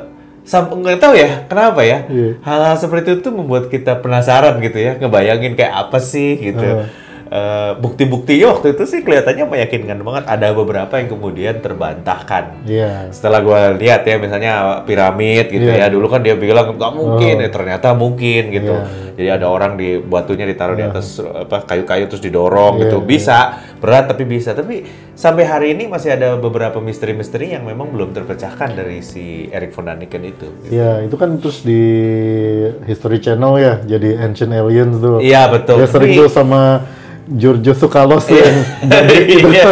sampai 0.47 0.79
nggak 0.79 0.99
tahu 1.03 1.15
ya 1.19 1.43
kenapa 1.51 1.83
ya 1.83 2.07
Iya. 2.07 2.39
hal-hal 2.41 2.79
seperti 2.79 3.19
itu 3.19 3.21
tuh 3.21 3.35
membuat 3.35 3.67
kita 3.67 3.99
penasaran 3.99 4.63
gitu 4.63 4.79
ya, 4.79 4.95
ngebayangin 4.97 5.55
kayak 5.55 5.75
apa 5.87 5.99
sih 5.99 6.39
gitu. 6.41 6.87
Eh, 7.27 7.73
bukti-buktinya 7.77 8.55
waktu 8.55 8.71
itu 8.71 8.87
sih 8.87 9.03
kelihatannya 9.03 9.45
meyakinkan 9.45 9.99
banget. 9.99 10.25
Ada 10.27 10.55
beberapa 10.55 10.95
yang 10.95 11.11
kemudian 11.11 11.59
terbantahkan 11.59 12.63
Iya. 12.63 13.11
setelah 13.11 13.43
gue 13.43 13.61
lihat 13.79 14.03
ya 14.03 14.15
misalnya 14.17 14.53
piramid 14.83 15.51
gitu 15.51 15.67
ya 15.67 15.83
Iya. 15.83 15.91
dulu 15.91 16.07
kan 16.07 16.23
dia 16.23 16.35
bilang 16.35 16.71
nggak 16.71 16.93
mungkin 16.93 17.35
ya 17.37 17.51
ternyata 17.51 17.93
mungkin 17.93 18.43
gitu 18.49 18.71
Iya. 18.73 18.87
jadi 19.13 19.29
ada 19.37 19.47
orang 19.49 19.75
di 19.75 19.99
batunya 19.99 20.47
ditaruh 20.47 20.73
di 20.73 20.85
atas 20.85 21.19
apa 21.19 21.67
kayu-kayu 21.67 22.07
terus 22.07 22.23
didorong 22.23 22.79
Iya, 22.79 22.83
gitu 22.87 22.97
iya. 22.97 23.07
bisa 23.09 23.39
berat 23.77 24.07
tapi 24.07 24.23
bisa 24.23 24.51
tapi 24.53 24.87
sampai 25.13 25.45
hari 25.45 25.67
ini 25.73 25.87
masih 25.87 26.15
ada 26.15 26.35
beberapa 26.37 26.79
misteri-misteri 26.79 27.53
yang 27.53 27.67
memang 27.67 27.91
belum 27.91 28.15
terpecahkan 28.15 28.71
dari 28.73 29.03
si 29.03 29.51
Erik 29.51 29.73
von 29.73 29.85
Daniken 29.85 30.23
itu 30.23 30.47
Ya, 30.69 31.03
itu 31.03 31.15
kan 31.15 31.35
terus 31.37 31.61
di 31.61 31.83
History 32.85 33.19
Channel 33.19 33.53
ya, 33.57 33.75
jadi 33.85 34.15
Ancient 34.21 34.53
Aliens 34.53 34.97
tuh. 34.97 35.19
iya 35.19 35.49
betul 35.49 35.81
Dia 35.81 35.89
sering 35.89 36.15
tuh 36.15 36.31
sama 36.31 36.87
Giorgio 37.27 37.75
Tsoukalos 37.75 38.31
yang 38.31 38.55
jabrik 38.83 39.27
itu. 39.35 39.49
Iya. 39.51 39.67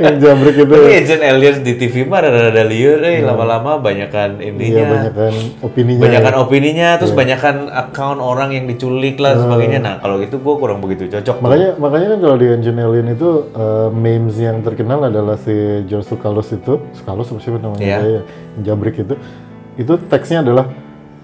yang 0.00 0.16
jabrik 0.16 0.56
itu. 0.56 0.72
Tapi 0.72 0.92
Agent 0.96 1.22
Aliens 1.22 1.58
di 1.60 1.72
TV 1.74 2.02
mah 2.02 2.20
rada-rada 2.20 2.64
liur, 2.64 2.98
eh 3.00 3.20
lama-lama 3.20 3.76
banyakan 3.76 4.40
Iya, 4.40 4.48
ininya. 4.48 4.84
banyak 4.88 5.12
kan 5.12 5.34
opininya. 5.60 6.00
banyakan 6.00 6.32
ya. 6.32 6.38
opininya 6.38 6.88
terus 6.96 7.12
banyakan 7.12 7.56
account 7.68 8.18
orang 8.18 8.50
yang 8.50 8.64
diculik 8.64 9.16
lah 9.16 9.36
sebagainya 9.36 9.78
nah 9.78 9.94
kalau 9.98 10.18
itu 10.18 10.34
gue 10.34 10.54
kurang 10.56 10.80
begitu 10.80 11.06
cocok 11.06 11.36
tuh. 11.36 11.44
Makanya 11.44 11.68
makanya 11.76 12.06
kan 12.08 12.18
kalau 12.20 12.36
di 12.36 12.46
Ancient 12.48 12.78
Alien 12.78 13.08
itu 13.10 13.28
eh, 13.52 13.88
memes 13.90 14.36
yang 14.36 14.56
terkenal 14.60 15.04
adalah 15.04 15.36
si 15.36 15.52
George 15.84 16.08
Tsoukalos 16.08 16.48
itu, 16.50 16.80
Tsoukalos 16.92 17.28
apa 17.28 17.40
siapa 17.40 17.58
namanya 17.58 17.82
Iya. 17.82 17.98
saya, 17.98 18.20
yang 18.56 18.62
jabrik 18.64 18.96
itu. 18.96 19.14
Itu 19.74 20.00
teksnya 20.02 20.40
adalah 20.40 20.64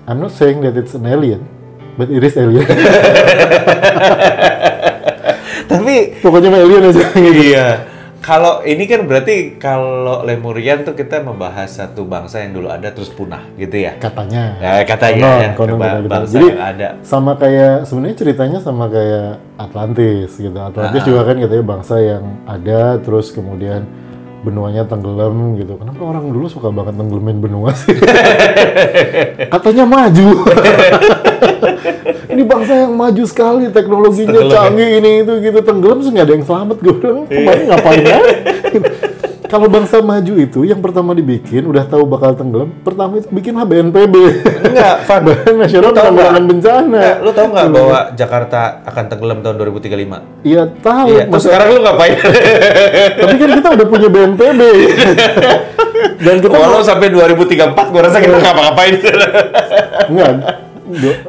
I'm 0.05 0.19
not 0.19 0.31
saying 0.31 0.61
that 0.62 0.73
it's 0.73 0.93
an 0.93 1.05
alien, 1.05 1.41
but 1.95 2.09
it 2.09 2.21
is 2.21 2.37
alien. 2.37 2.65
tapi 5.69 6.17
Pokoknya 6.19 6.49
alien 6.51 6.85
aja 6.85 7.05
gitu. 7.13 7.43
iya 7.51 7.69
kalau 8.19 8.61
ini 8.61 8.85
kan 8.85 9.07
berarti 9.07 9.57
kalau 9.57 10.21
Lemurian 10.21 10.83
tuh 10.83 10.93
kita 10.93 11.21
membahas 11.21 11.71
satu 11.71 12.03
bangsa 12.03 12.43
yang 12.43 12.51
dulu 12.53 12.67
ada 12.67 12.91
terus 12.91 13.09
punah 13.09 13.47
gitu 13.55 13.79
ya 13.79 13.95
Katanya. 13.97 14.59
ya 14.59 14.73
katanya 14.83 15.23
Konon, 15.23 15.39
ya 15.39 15.51
konon 15.55 15.79
ba- 15.79 15.97
gitu. 15.97 16.09
bangsa 16.11 16.33
Jadi 16.33 16.47
yang 16.47 16.61
ada 16.61 16.89
sama 17.01 17.33
kayak 17.37 17.75
sebenarnya 17.85 18.17
ceritanya 18.17 18.59
sama 18.59 18.85
kayak 18.89 19.29
Atlantis 19.57 20.35
gitu. 20.35 20.57
Atlantis 20.57 21.01
Ah. 21.01 21.07
juga 21.07 21.21
kan 21.23 21.37
katanya 21.39 21.65
bangsa 21.65 21.95
yang 21.97 22.25
ada 22.45 22.81
terus 22.99 23.31
kemudian 23.31 23.87
benuanya 24.39 24.83
tenggelam 24.83 25.35
gitu. 25.55 25.75
Kenapa 25.75 25.99
orang 26.01 26.29
dulu 26.29 26.47
suka 26.47 26.71
banget 26.71 26.95
tenggelamin 26.95 27.39
benua 27.39 27.71
sih? 27.73 27.91
Katanya 29.53 29.83
maju. 29.85 30.29
ini 32.38 32.47
bangsa 32.47 32.73
yang 32.78 32.95
maju 32.95 33.25
sekali, 33.25 33.66
teknologinya 33.68 34.30
ya? 34.38 34.47
canggih 34.49 34.88
ini 34.97 35.12
itu 35.21 35.33
gitu 35.42 35.59
tenggelam 35.59 35.99
nggak 36.00 36.23
ada 36.23 36.33
yang 36.33 36.47
selamat 36.47 36.76
gue 36.78 36.95
bilang 36.95 37.18
Iya. 37.25 37.35
kemarin 37.37 37.64
ngapain 37.66 38.00
ya? 38.00 38.18
Kalau 39.49 39.64
bangsa 39.66 39.99
maju 39.99 40.35
itu 40.37 40.61
yang 40.62 40.76
pertama 40.78 41.16
dibikin 41.16 41.64
udah 41.64 41.80
tahu 41.83 42.04
bakal 42.04 42.37
tenggelam, 42.37 42.68
pertama 42.78 43.16
itu 43.16 43.26
bikinlah 43.26 43.64
BNPB. 43.64 44.14
enggak 44.61 44.95
Van 45.02 45.21
Badan 45.26 45.54
Nasional 45.57 45.90
Penanggulangan? 45.90 46.42
Bencana. 46.45 46.85
Enggak, 46.85 47.16
lu 47.18 47.30
tahu 47.33 47.47
nggak 47.49 47.66
bahwa 47.73 47.99
Jakarta 48.12 48.61
akan 48.85 49.04
tenggelam 49.09 49.38
tahun 49.40 49.57
2035 49.59 50.45
Iya 50.45 50.62
tahu. 50.78 51.07
iya 51.09 51.25
Masa- 51.26 51.49
sekarang 51.49 51.68
lu 51.73 51.80
ngapain 51.80 52.12
tapi 53.25 53.35
kan 53.35 53.49
kita 53.57 53.68
udah 53.73 53.87
punya 53.88 54.09
BNPB. 54.12 54.61
Dan 56.18 56.37
kita 56.38 56.54
Walau 56.54 56.83
sampai 56.85 57.09
2034 57.09 57.73
gua 57.88 58.00
rasa 58.04 58.21
kita 58.21 58.37
nggak 58.37 58.52
ngapain 58.54 58.95
enggak. 60.07 60.33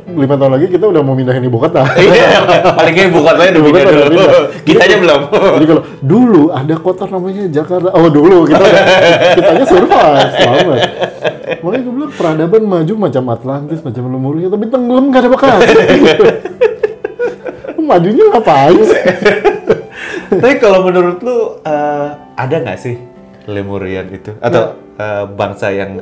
Lima 0.10 0.36
tahun 0.40 0.52
lagi 0.56 0.68
kita 0.72 0.86
udah 0.88 1.02
mau 1.04 1.14
mindahin 1.14 1.44
ibu 1.44 1.60
kota. 1.60 1.84
Iya, 2.00 2.40
paling 2.74 2.94
nggak 2.96 3.08
ibu 3.12 3.20
kotanya 3.20 3.50
udah 3.52 3.64
pindah 3.64 3.82
udah 3.84 3.94
dulu. 3.94 4.16
pindah. 4.16 4.44
Kitanya 4.64 4.96
belum. 5.04 5.22
Jadi 5.30 5.66
kalau 5.68 5.84
dulu 6.00 6.44
ada 6.52 6.76
kota 6.80 7.04
namanya 7.12 7.44
Jakarta. 7.52 7.90
Oh 7.92 8.08
dulu 8.08 8.48
kita 8.48 8.66
kitanya 9.38 9.66
survive 9.68 10.32
selamat. 10.40 10.80
Makanya 11.60 11.82
gue 11.84 11.94
bilang 11.94 12.14
peradaban 12.14 12.64
maju 12.64 12.94
macam 12.96 13.24
Atlantis, 13.34 13.80
macam 13.82 14.04
Lemuria, 14.08 14.48
tapi 14.48 14.66
tenggelam 14.70 15.06
gak 15.12 15.22
ada 15.26 15.30
bekas. 15.34 15.60
Majunya 17.90 18.24
ngapain 18.30 18.80
sih? 18.86 19.02
Tapi 20.30 20.56
kalau 20.62 20.86
menurut 20.86 21.18
lu 21.26 21.58
eh, 21.66 22.08
ada 22.38 22.56
nggak 22.62 22.78
sih 22.78 23.02
Lemurian 23.50 24.06
itu 24.14 24.30
atau 24.38 24.78
eh, 24.94 25.26
bangsa 25.26 25.74
yang 25.74 25.98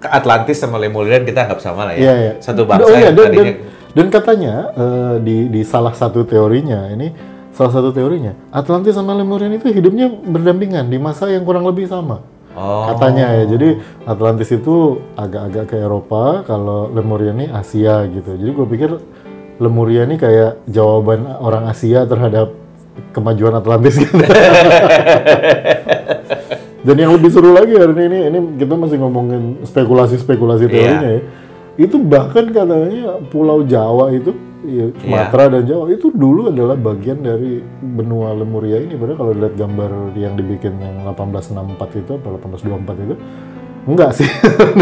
ke 0.00 0.08
Atlantis 0.08 0.56
sama 0.56 0.80
Lemurian 0.80 1.28
kita 1.28 1.44
anggap 1.44 1.60
sama 1.60 1.92
lah 1.92 1.94
ya. 1.94 2.00
Iya, 2.00 2.14
iya. 2.16 2.32
Satu 2.40 2.64
bangsa 2.64 2.88
Oh, 2.88 2.96
yang 2.96 3.12
dan, 3.12 3.28
tadinya 3.28 3.44
dan, 3.44 3.56
dan 3.92 4.06
katanya 4.08 4.54
eh, 4.72 5.14
di 5.20 5.36
di 5.52 5.60
salah 5.60 5.92
satu 5.92 6.24
teorinya 6.24 6.88
ini 6.88 7.12
salah 7.52 7.76
satu 7.76 7.92
teorinya 7.92 8.32
Atlantis 8.48 8.96
sama 8.96 9.12
Lemurian 9.12 9.52
itu 9.52 9.68
hidupnya 9.68 10.08
berdampingan 10.08 10.88
di 10.88 10.96
masa 10.96 11.28
yang 11.28 11.44
kurang 11.44 11.68
lebih 11.68 11.84
sama. 11.84 12.24
Oh. 12.56 12.88
Katanya 12.90 13.30
ya. 13.40 13.44
Jadi 13.46 13.78
Atlantis 14.08 14.50
itu 14.50 14.98
agak-agak 15.14 15.70
ke 15.70 15.76
Eropa, 15.78 16.42
kalau 16.48 16.90
Lemuria 16.90 17.30
ini 17.36 17.46
Asia 17.46 18.02
gitu. 18.10 18.34
Jadi 18.34 18.50
gue 18.50 18.66
pikir 18.66 18.90
Lemuria 19.60 20.08
ini 20.08 20.16
kayak 20.18 20.66
jawaban 20.66 21.28
orang 21.38 21.68
Asia 21.68 22.08
terhadap 22.08 22.50
kemajuan 23.14 23.54
Atlantis 23.54 24.02
gitu. 24.02 24.12
Dan 26.80 26.96
yang 26.96 27.12
lebih 27.12 27.28
seru 27.28 27.52
lagi 27.52 27.76
hari 27.76 27.92
ini, 27.92 28.18
ini 28.26 28.38
kita 28.56 28.72
masih 28.72 28.96
ngomongin 28.96 29.60
spekulasi-spekulasi 29.64 30.64
Iya. 30.64 30.72
teorinya 30.72 31.10
ya. 31.12 31.22
Itu 31.76 31.96
bahkan 32.00 32.48
katanya 32.48 33.20
Pulau 33.28 33.64
Jawa 33.64 34.12
itu, 34.12 34.32
ya, 34.64 34.88
Sumatera 34.96 35.48
dan 35.48 35.62
Jawa 35.64 35.88
itu 35.88 36.08
dulu 36.08 36.48
adalah 36.48 36.76
bagian 36.76 37.20
dari 37.20 37.60
benua 37.80 38.32
Lemuria 38.32 38.80
ini. 38.80 38.96
Padahal 38.96 39.16
kalau 39.18 39.32
lihat 39.32 39.54
gambar 39.54 39.90
yang 40.14 40.34
dibikin 40.34 40.76
yang 40.76 41.04
1864 41.04 42.00
itu, 42.00 42.12
atau 42.16 42.28
1824 42.36 42.96
itu, 43.04 43.14
enggak 43.80 44.12
sih 44.12 44.28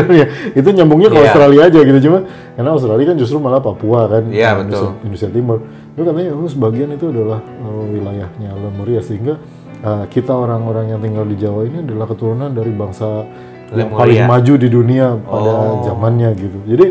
itu 0.59 0.69
nyambungnya 0.75 1.07
ke 1.09 1.19
Iya. 1.19 1.25
Australia 1.31 1.61
aja 1.71 1.81
gitu 1.81 1.99
cuma 2.03 2.19
karena 2.59 2.71
Australia 2.75 3.05
kan 3.07 3.17
justru 3.17 3.39
malah 3.39 3.63
Papua 3.63 4.11
kan 4.11 4.27
Iya, 4.27 4.59
Indonesia, 4.59 4.91
betul. 4.91 5.07
Indonesia 5.07 5.29
Timur 5.31 5.59
itu 5.95 6.03
katanya 6.03 6.31
oh, 6.35 6.51
sebagian 6.51 6.89
itu 6.91 7.05
adalah 7.07 7.39
uh, 7.63 7.85
wilayahnya 7.91 8.51
Lemuria 8.59 8.99
sehingga 8.99 9.39
uh, 9.81 10.05
kita 10.07 10.31
orang-orang 10.31 10.91
yang 10.91 11.01
tinggal 11.01 11.25
di 11.25 11.37
Jawa 11.37 11.67
ini 11.67 11.83
adalah 11.83 12.07
keturunan 12.07 12.51
dari 12.51 12.71
bangsa 12.71 13.27
yang 13.69 13.93
paling 13.93 14.25
maju 14.25 14.53
di 14.57 14.69
dunia 14.69 15.07
pada 15.21 15.51
Oh. 15.53 15.85
zamannya 15.85 16.31
gitu 16.35 16.59
jadi 16.65 16.87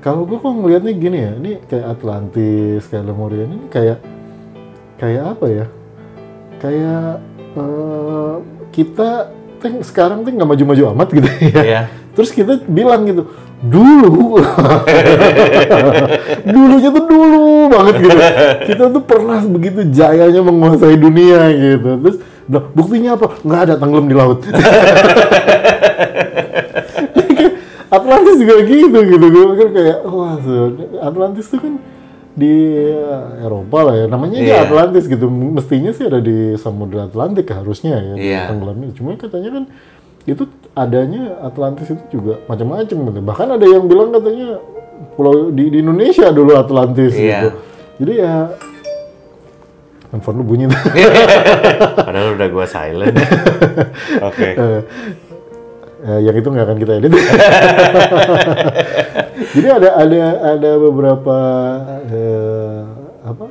kalau 0.00 0.24
gue 0.24 0.38
kok 0.38 0.48
ngelihatnya 0.48 0.92
gini 0.94 1.18
ya 1.18 1.32
ini 1.36 1.52
kayak 1.66 1.86
Atlantis 1.92 2.80
kayak 2.86 3.04
Lemuria 3.04 3.44
ini 3.44 3.58
kayak 3.68 3.98
kayak 4.96 5.24
apa 5.36 5.46
ya 5.46 5.66
kayak 6.58 7.04
uh, 7.54 8.36
kita 8.70 9.30
sekarang 9.82 10.22
tuh 10.22 10.30
nggak 10.32 10.48
maju-maju 10.48 10.82
amat 10.94 11.08
gitu 11.12 11.28
ya 11.50 11.62
Iya. 11.62 11.82
Terus 12.14 12.34
kita 12.34 12.58
bilang 12.66 13.06
gitu, 13.06 13.30
dulu, 13.58 14.38
dulunya 16.54 16.94
tuh 16.94 17.04
dulu 17.10 17.66
banget 17.66 17.94
gitu. 18.06 18.14
Kita 18.70 18.84
tuh 18.94 19.02
pernah 19.02 19.42
begitu 19.42 19.82
jayanya 19.90 20.46
menguasai 20.46 20.94
dunia 20.94 21.50
gitu. 21.50 21.98
Terus, 21.98 22.16
nah, 22.46 22.62
buktinya 22.70 23.18
apa? 23.18 23.34
Nggak 23.42 23.60
ada 23.66 23.74
tenggelam 23.74 24.06
di 24.06 24.14
laut. 24.14 24.46
Atlantis 27.88 28.36
juga 28.36 28.54
gitu 28.68 28.98
gitu. 29.00 29.26
Gue 29.32 29.44
pikir 29.56 29.68
kayak, 29.72 29.98
wah, 30.04 30.36
Atlantis 31.02 31.48
tuh 31.48 31.56
kan 31.56 31.80
di 32.38 32.54
eh, 32.94 33.42
Eropa 33.42 33.90
lah 33.90 33.94
ya. 33.96 34.06
Namanya 34.06 34.38
aja 34.38 34.44
Iya. 34.44 34.56
Atlantis 34.68 35.08
gitu. 35.10 35.26
Mestinya 35.32 35.90
sih 35.90 36.06
ada 36.06 36.20
di 36.22 36.54
Samudra 36.60 37.08
Atlantik 37.08 37.48
harusnya 37.50 37.96
ya. 37.98 38.14
Iya. 38.14 38.40
Tenggelamnya. 38.52 38.92
Cuma 38.94 39.16
katanya 39.16 39.50
kan 39.56 39.64
itu 40.34 40.44
adanya 40.76 41.38
Atlantis 41.42 41.88
itu 41.90 42.02
juga 42.20 42.38
macam-macam 42.46 42.96
gitu. 43.10 43.20
Bahkan 43.24 43.48
ada 43.56 43.66
yang 43.66 43.84
bilang 43.86 44.12
katanya 44.12 44.60
pulau 45.14 45.50
di, 45.50 45.70
di 45.70 45.78
Indonesia 45.80 46.30
dulu 46.30 46.54
Atlantis 46.54 47.14
Iya. 47.14 47.22
gitu. 47.22 47.48
Jadi 47.98 48.12
ya 48.22 48.34
handphone 50.10 50.40
lu 50.40 50.44
bunyi. 50.46 50.64
Padahal 52.08 52.38
udah 52.38 52.48
gua 52.48 52.66
silent. 52.66 53.12
Oke. 54.28 54.48
Eh, 54.54 54.80
eh, 56.06 56.18
yang 56.24 56.36
itu 56.38 56.48
nggak 56.48 56.66
akan 56.66 56.78
kita 56.78 56.92
edit. 57.02 57.12
Jadi 59.58 59.68
ada 59.68 59.88
ada 59.98 60.22
ada 60.56 60.70
beberapa 60.78 61.36
eh, 62.10 62.78
apa 63.26 63.44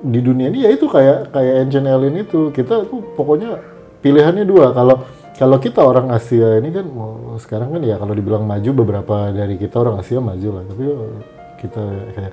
di 0.00 0.20
dunia 0.24 0.48
ini 0.48 0.64
ya 0.64 0.70
itu 0.72 0.88
kayak 0.88 1.28
kayak 1.28 1.54
ancient 1.66 1.84
alien 1.84 2.24
itu 2.24 2.48
kita 2.54 2.88
tuh 2.88 3.04
pokoknya 3.14 3.60
pilihannya 4.00 4.48
dua 4.48 4.72
kalau 4.72 5.04
kalau 5.40 5.56
kita 5.56 5.80
orang 5.80 6.12
Asia 6.12 6.60
ini 6.60 6.68
kan 6.68 6.84
oh, 6.92 7.40
sekarang 7.40 7.72
kan 7.72 7.80
ya 7.80 7.96
kalau 7.96 8.12
dibilang 8.12 8.44
maju 8.44 8.70
beberapa 8.76 9.32
dari 9.32 9.56
kita 9.56 9.80
orang 9.80 10.04
Asia 10.04 10.20
maju 10.20 10.48
lah 10.60 10.64
tapi 10.68 10.84
oh, 10.84 11.16
kita 11.56 11.82
kayak 12.12 12.32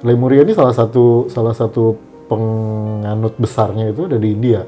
Lemuria 0.00 0.44
ini 0.48 0.56
salah 0.56 0.72
satu 0.72 1.28
salah 1.28 1.52
satu 1.52 1.96
penganut 2.24 3.36
besarnya 3.36 3.92
itu 3.92 4.08
ada 4.08 4.16
di 4.16 4.32
India 4.32 4.64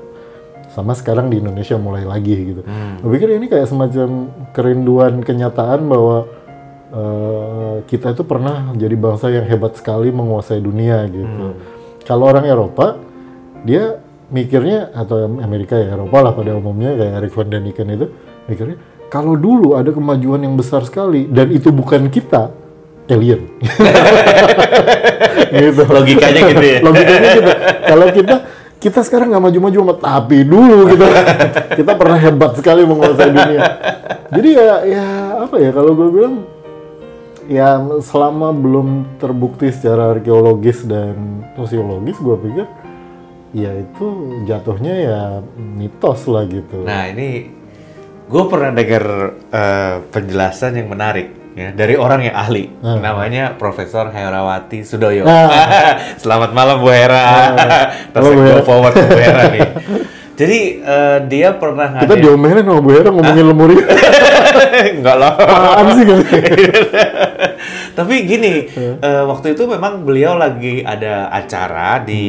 sama 0.72 0.92
sekarang 0.92 1.32
di 1.32 1.40
Indonesia 1.40 1.74
mulai 1.80 2.04
lagi 2.04 2.54
gitu. 2.54 2.62
Hmm. 2.62 3.00
Gue 3.02 3.18
pikir 3.18 3.34
ini 3.34 3.48
kayak 3.48 3.66
semacam 3.66 4.30
kerinduan 4.52 5.24
kenyataan 5.24 5.88
bahwa 5.88 6.28
eh, 6.92 7.76
kita 7.88 8.14
itu 8.14 8.22
pernah 8.22 8.72
jadi 8.76 8.94
bangsa 8.94 9.32
yang 9.32 9.48
hebat 9.48 9.74
sekali 9.74 10.12
menguasai 10.12 10.60
dunia 10.60 11.08
gitu. 11.08 11.56
Kalau 12.04 12.24
orang 12.28 12.44
Eropa 12.46 13.00
dia 13.64 14.00
mikirnya 14.28 14.92
atau 14.92 15.24
Amerika 15.40 15.76
ya 15.76 15.96
Eropa 15.96 16.20
lah 16.20 16.32
pada 16.36 16.52
umumnya 16.56 16.92
kayak 16.96 17.12
Erik 17.24 17.32
van 17.32 17.48
Daniken 17.48 17.88
itu 17.88 18.06
mikirnya 18.44 18.76
kalau 19.08 19.34
dulu 19.40 19.72
ada 19.72 19.88
kemajuan 19.88 20.44
yang 20.44 20.54
besar 20.56 20.84
sekali 20.84 21.24
dan 21.28 21.48
itu 21.48 21.72
bukan 21.72 22.12
kita 22.12 22.52
alien. 23.08 23.48
Gitu. 25.48 25.80
Logikanya 25.80 26.40
gitu 26.44 26.60
ya. 26.60 26.78
logikanya 26.86 27.30
gitu. 27.40 27.52
Kalau 27.88 28.06
kita 28.12 28.36
kita 28.78 29.00
sekarang 29.00 29.32
nggak 29.32 29.44
maju-maju 29.48 29.78
amat 29.80 29.98
tapi 30.04 30.44
dulu 30.44 30.92
gitu. 30.92 31.08
Kita 31.72 31.92
pernah 31.96 32.20
hebat 32.20 32.52
sekali 32.52 32.84
menguasai 32.84 33.32
dunia. 33.32 33.60
Jadi 34.28 34.48
ya 34.52 34.74
ya 34.84 35.06
apa 35.48 35.56
ya 35.56 35.72
kalau 35.72 35.96
gue 35.96 36.08
bilang 36.12 36.44
ya 37.48 37.80
selama 38.04 38.52
belum 38.52 39.16
terbukti 39.16 39.72
secara 39.72 40.12
arkeologis 40.12 40.84
dan 40.84 41.48
sosiologis 41.56 42.20
gue 42.20 42.36
pikir 42.44 42.66
ya 43.56 43.72
itu 43.72 44.06
jatuhnya 44.44 44.94
ya 44.94 45.20
mitos 45.56 46.28
lah 46.28 46.44
gitu 46.44 46.84
Nah 46.84 47.08
ini 47.08 47.48
gue 48.28 48.42
pernah 48.44 48.70
dengar 48.76 49.04
eh, 49.48 49.94
penjelasan 50.12 50.76
yang 50.76 50.88
menarik 50.92 51.32
ya 51.56 51.72
dari 51.74 51.98
orang 51.98 52.22
yang 52.22 52.36
ahli, 52.38 52.70
namanya 52.84 53.56
Profesor 53.58 54.14
Herawati 54.14 54.86
Sudoyo. 54.86 55.26
Selamat 56.22 56.54
malam 56.54 56.78
Bu 56.78 56.92
Hera. 56.92 57.56
Terus 58.14 58.30
Halo, 58.30 58.36
Bu 58.36 58.42
Hera. 58.46 58.62
forward 58.62 58.94
ke 58.94 59.04
Bu 59.08 59.18
Hera 59.18 59.42
nih. 59.50 59.68
Jadi 60.38 60.58
eh, 60.78 61.18
dia 61.26 61.50
pernah 61.56 61.98
kita 61.98 62.14
diomelin 62.14 62.62
sama 62.62 62.78
Bu 62.78 62.90
Hera 62.94 63.10
ngomongin 63.10 63.42
lemuri 63.48 63.74
enggak 65.02 65.16
lah. 65.18 65.32
apaan 65.34 65.86
sih 65.98 66.04
Tapi 67.90 68.14
gini, 68.22 68.66
eh, 68.70 69.22
waktu 69.22 69.52
itu 69.52 69.64
memang 69.64 70.02
beliau 70.02 70.34
lagi 70.34 70.80
ada 70.80 71.26
acara 71.28 71.98
di 72.00 72.22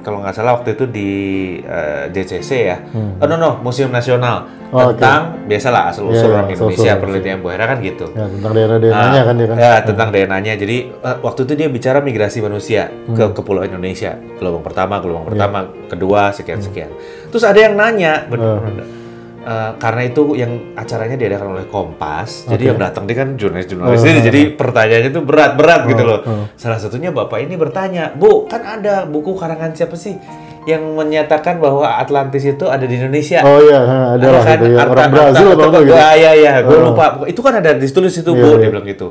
kalau 0.00 0.20
nggak 0.20 0.34
salah 0.34 0.56
waktu 0.56 0.74
itu 0.74 0.84
di 0.86 1.10
eh, 1.58 2.10
JCC 2.10 2.50
ya. 2.66 2.76
Oh 3.16 3.24
no 3.24 3.36
no, 3.36 3.50
Museum 3.60 3.88
Nasional 3.88 4.58
Oh, 4.66 4.90
tentang 4.90 5.46
biasalah 5.46 5.94
asal 5.94 6.10
usul 6.10 6.26
Iya, 6.26 6.34
orang 6.34 6.50
Indonesia 6.50 6.82
asal-usul. 6.90 6.98
penelitian 7.00 7.38
Bu 7.38 7.48
Hera 7.48 7.70
kan 7.70 7.78
gitu. 7.78 8.10
ya 8.10 8.26
tentang 8.26 8.50
daerah 8.50 8.76
daerahnya 8.76 9.20
kan 9.22 9.34
dia 9.36 9.46
kan 9.46 9.56
Ya, 9.56 9.74
tentang 9.80 10.08
DNA-nya. 10.10 10.52
Jadi 10.58 10.76
eh, 10.90 11.16
waktu 11.22 11.40
itu 11.46 11.52
dia 11.54 11.68
bicara 11.70 11.98
migrasi 12.00 12.42
manusia 12.42 12.90
ke 13.06 13.22
Hmm. 13.22 13.30
kepulauan 13.30 13.70
Indonesia. 13.70 14.18
Gelombang 14.34 14.66
pertama, 14.66 14.98
gelombang 14.98 15.30
pertama, 15.30 15.58
Iya. 15.62 15.86
kedua, 15.86 16.22
sekian-sekian. 16.30 16.90
Terus 17.30 17.44
ada 17.44 17.54
yang 17.56 17.78
nanya, 17.78 18.26
bener, 18.26 18.58
Hmm. 18.58 19.05
Eh, 19.46 19.70
karena 19.76 20.02
itu 20.02 20.34
yang 20.34 20.50
acaranya 20.74 21.14
diadakan 21.14 21.48
oleh 21.52 21.66
Kompas, 21.66 22.44
jadi 22.44 22.58
Oke. 22.60 22.68
yang 22.68 22.78
datang 22.80 23.06
dia 23.06 23.16
kan 23.16 23.28
jurnalis-jurnalis 23.32 23.96
Hmm, 23.96 24.10
ini, 24.10 24.20
jadi 24.20 24.40
pertanyaannya 24.52 25.10
itu 25.12 25.22
berat-berat 25.22 25.86
gitu 25.86 26.02
loh. 26.02 26.20
hmm. 26.20 26.44
Salah 26.54 26.76
satunya 26.76 27.08
bapak 27.08 27.38
ini 27.40 27.54
bertanya, 27.54 28.10
Bu, 28.10 28.44
kan 28.44 28.60
ada 28.60 29.04
buku 29.04 29.32
karangan 29.32 29.70
siapa 29.72 29.94
sih 29.94 30.18
yang 30.64 30.82
menyatakan 30.92 31.56
bahwa 31.56 31.86
Atlantis 31.94 32.42
itu 32.44 32.66
ada 32.66 32.82
di 32.82 32.98
Indonesia? 32.98 33.38
oh 33.40 33.62
iya 33.62 33.78
ada 34.12 34.26
lah 34.26 34.42
kan 34.42 34.56
gitu 34.56 34.66
ya 34.66 34.78
Arta- 34.80 34.92
orang 34.92 35.10
Brazil 35.12 35.46
Arta- 35.48 35.62
apa 35.64 35.78
gitu 35.78 35.94
Ya, 35.94 36.08
ya, 36.12 36.32
ya, 36.34 36.54
gue 36.60 36.74
Oh. 36.74 36.90
lupa. 36.90 37.04
Itu 37.24 37.40
kan 37.40 37.54
ada 37.54 37.70
ditulis 37.72 38.12
itu, 38.12 38.26
Iya, 38.28 38.42
Bu, 38.42 38.48
iya. 38.48 38.58
dia 38.58 38.68
bilang 38.68 38.82
gitu. 38.84 39.08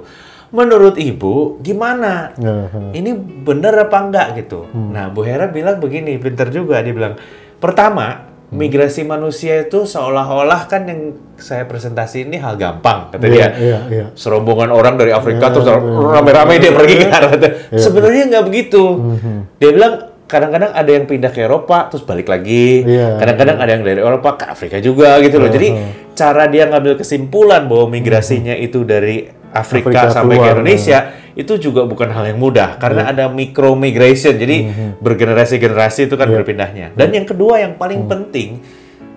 Menurut 0.51 0.95
Ibu, 0.95 1.60
gimana? 1.60 2.36
Ya, 2.36 2.67
ha. 2.67 2.79
Ini 2.91 3.12
bener 3.41 3.71
apa 3.81 3.97
enggak 3.97 4.27
gitu? 4.38 4.67
Hmm. 4.67 4.91
Nah, 4.91 5.07
Bu 5.07 5.23
Hera 5.23 5.47
bilang 5.47 5.79
begini, 5.79 6.15
pinter 6.15 6.47
juga. 6.49 6.79
Dia 6.79 6.91
bilang, 6.91 7.15
pertama. 7.57 8.35
Migrasi 8.49 9.01
manusia 9.01 9.65
itu 9.65 9.84
seolah-olah 9.84 10.69
kan 10.69 10.86
yang 10.86 11.01
saya 11.36 11.65
presentasi 11.65 12.23
ini 12.23 12.38
hal 12.38 12.55
gampang, 12.55 13.10
kata 13.10 13.25
Iya, 13.25 13.29
dia. 13.29 13.47
iya, 13.58 13.79
iya. 13.89 14.05
Serombongan 14.13 14.69
orang 14.69 14.95
dari 14.95 15.10
Afrika 15.12 15.49
Iya, 15.49 15.53
terus 15.53 15.67
iya, 15.67 15.77
rame-rame 16.13 16.53
dia 16.58 16.71
pergi 16.71 16.95
ke 17.01 17.08
arah 17.10 17.31
itu. 17.34 17.47
Sebenarnya 17.75 18.23
nggak 18.29 18.45
begitu. 18.45 18.84
Hmm, 18.95 19.39
Dia 19.58 19.69
bilang 19.73 19.93
kadang-kadang 20.25 20.73
ada 20.73 20.89
yang 20.89 21.05
pindah 21.05 21.29
ke 21.29 21.43
Eropa 21.43 21.86
terus 21.86 22.01
balik 22.01 22.25
lagi. 22.25 22.81
Iya. 22.81 23.17
Kadang-kadang 23.17 23.58
ada 23.60 23.71
yang 23.71 23.84
dari 23.84 23.99
Eropa 23.99 24.29
ke 24.38 24.45
Afrika 24.47 24.77
juga 24.79 25.17
gitu 25.19 25.38
loh. 25.38 25.49
Jadi 25.49 25.67
cara 26.15 26.47
dia 26.47 26.65
ngambil 26.65 26.95
kesimpulan 26.95 27.67
bahwa 27.67 27.91
migrasinya 27.91 28.55
itu 28.55 28.81
dari 28.81 29.27
Afrika, 29.55 30.11
Afrika 30.11 30.11
sampai 30.11 30.35
ke 30.35 30.43
keluar, 30.43 30.53
Indonesia 30.59 30.97
itu 31.35 31.53
juga 31.59 31.87
bukan 31.87 32.11
hal 32.11 32.31
yang 32.31 32.39
mudah 32.39 32.75
karena 32.75 33.07
ada 33.11 33.31
micro 33.31 33.75
migration. 33.75 34.35
Jadi 34.35 34.67
bergenerasi-generasi 34.99 36.11
itu 36.11 36.15
kan 36.19 36.27
berpindahnya. 36.27 36.91
Dan 36.91 37.15
yang 37.15 37.23
kedua 37.23 37.63
yang 37.63 37.79
paling 37.79 38.07
penting 38.11 38.59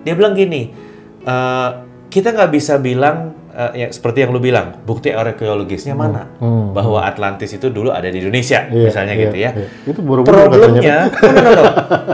dia 0.03 0.15
bilang 0.15 0.31
gini, 0.35 0.71
eh, 1.27 1.69
kita 2.07 2.31
nggak 2.31 2.51
bisa 2.55 2.79
bilang 2.79 3.38
eh, 3.59 3.71
ya, 3.75 3.87
seperti 3.91 4.23
yang 4.23 4.31
lu 4.31 4.39
bilang 4.39 4.79
bukti 4.81 5.11
arkeologisnya 5.11 5.91
mana 5.93 6.31
Hmm. 6.39 6.71
bahwa 6.71 7.03
Atlantis 7.03 7.51
itu 7.51 7.67
dulu 7.67 7.91
ada 7.91 8.07
di 8.07 8.17
Indonesia 8.17 8.63
Iya, 8.65 8.87
misalnya 8.87 9.13
iya, 9.13 9.23
gitu 9.27 9.37
ya. 9.37 9.51
iya. 9.51 9.67
Itu 9.83 9.99
katanya. 9.99 10.23
Problemnya, 10.23 10.97
no, 11.11 11.29
no, 11.35 11.51
no. 11.51 11.63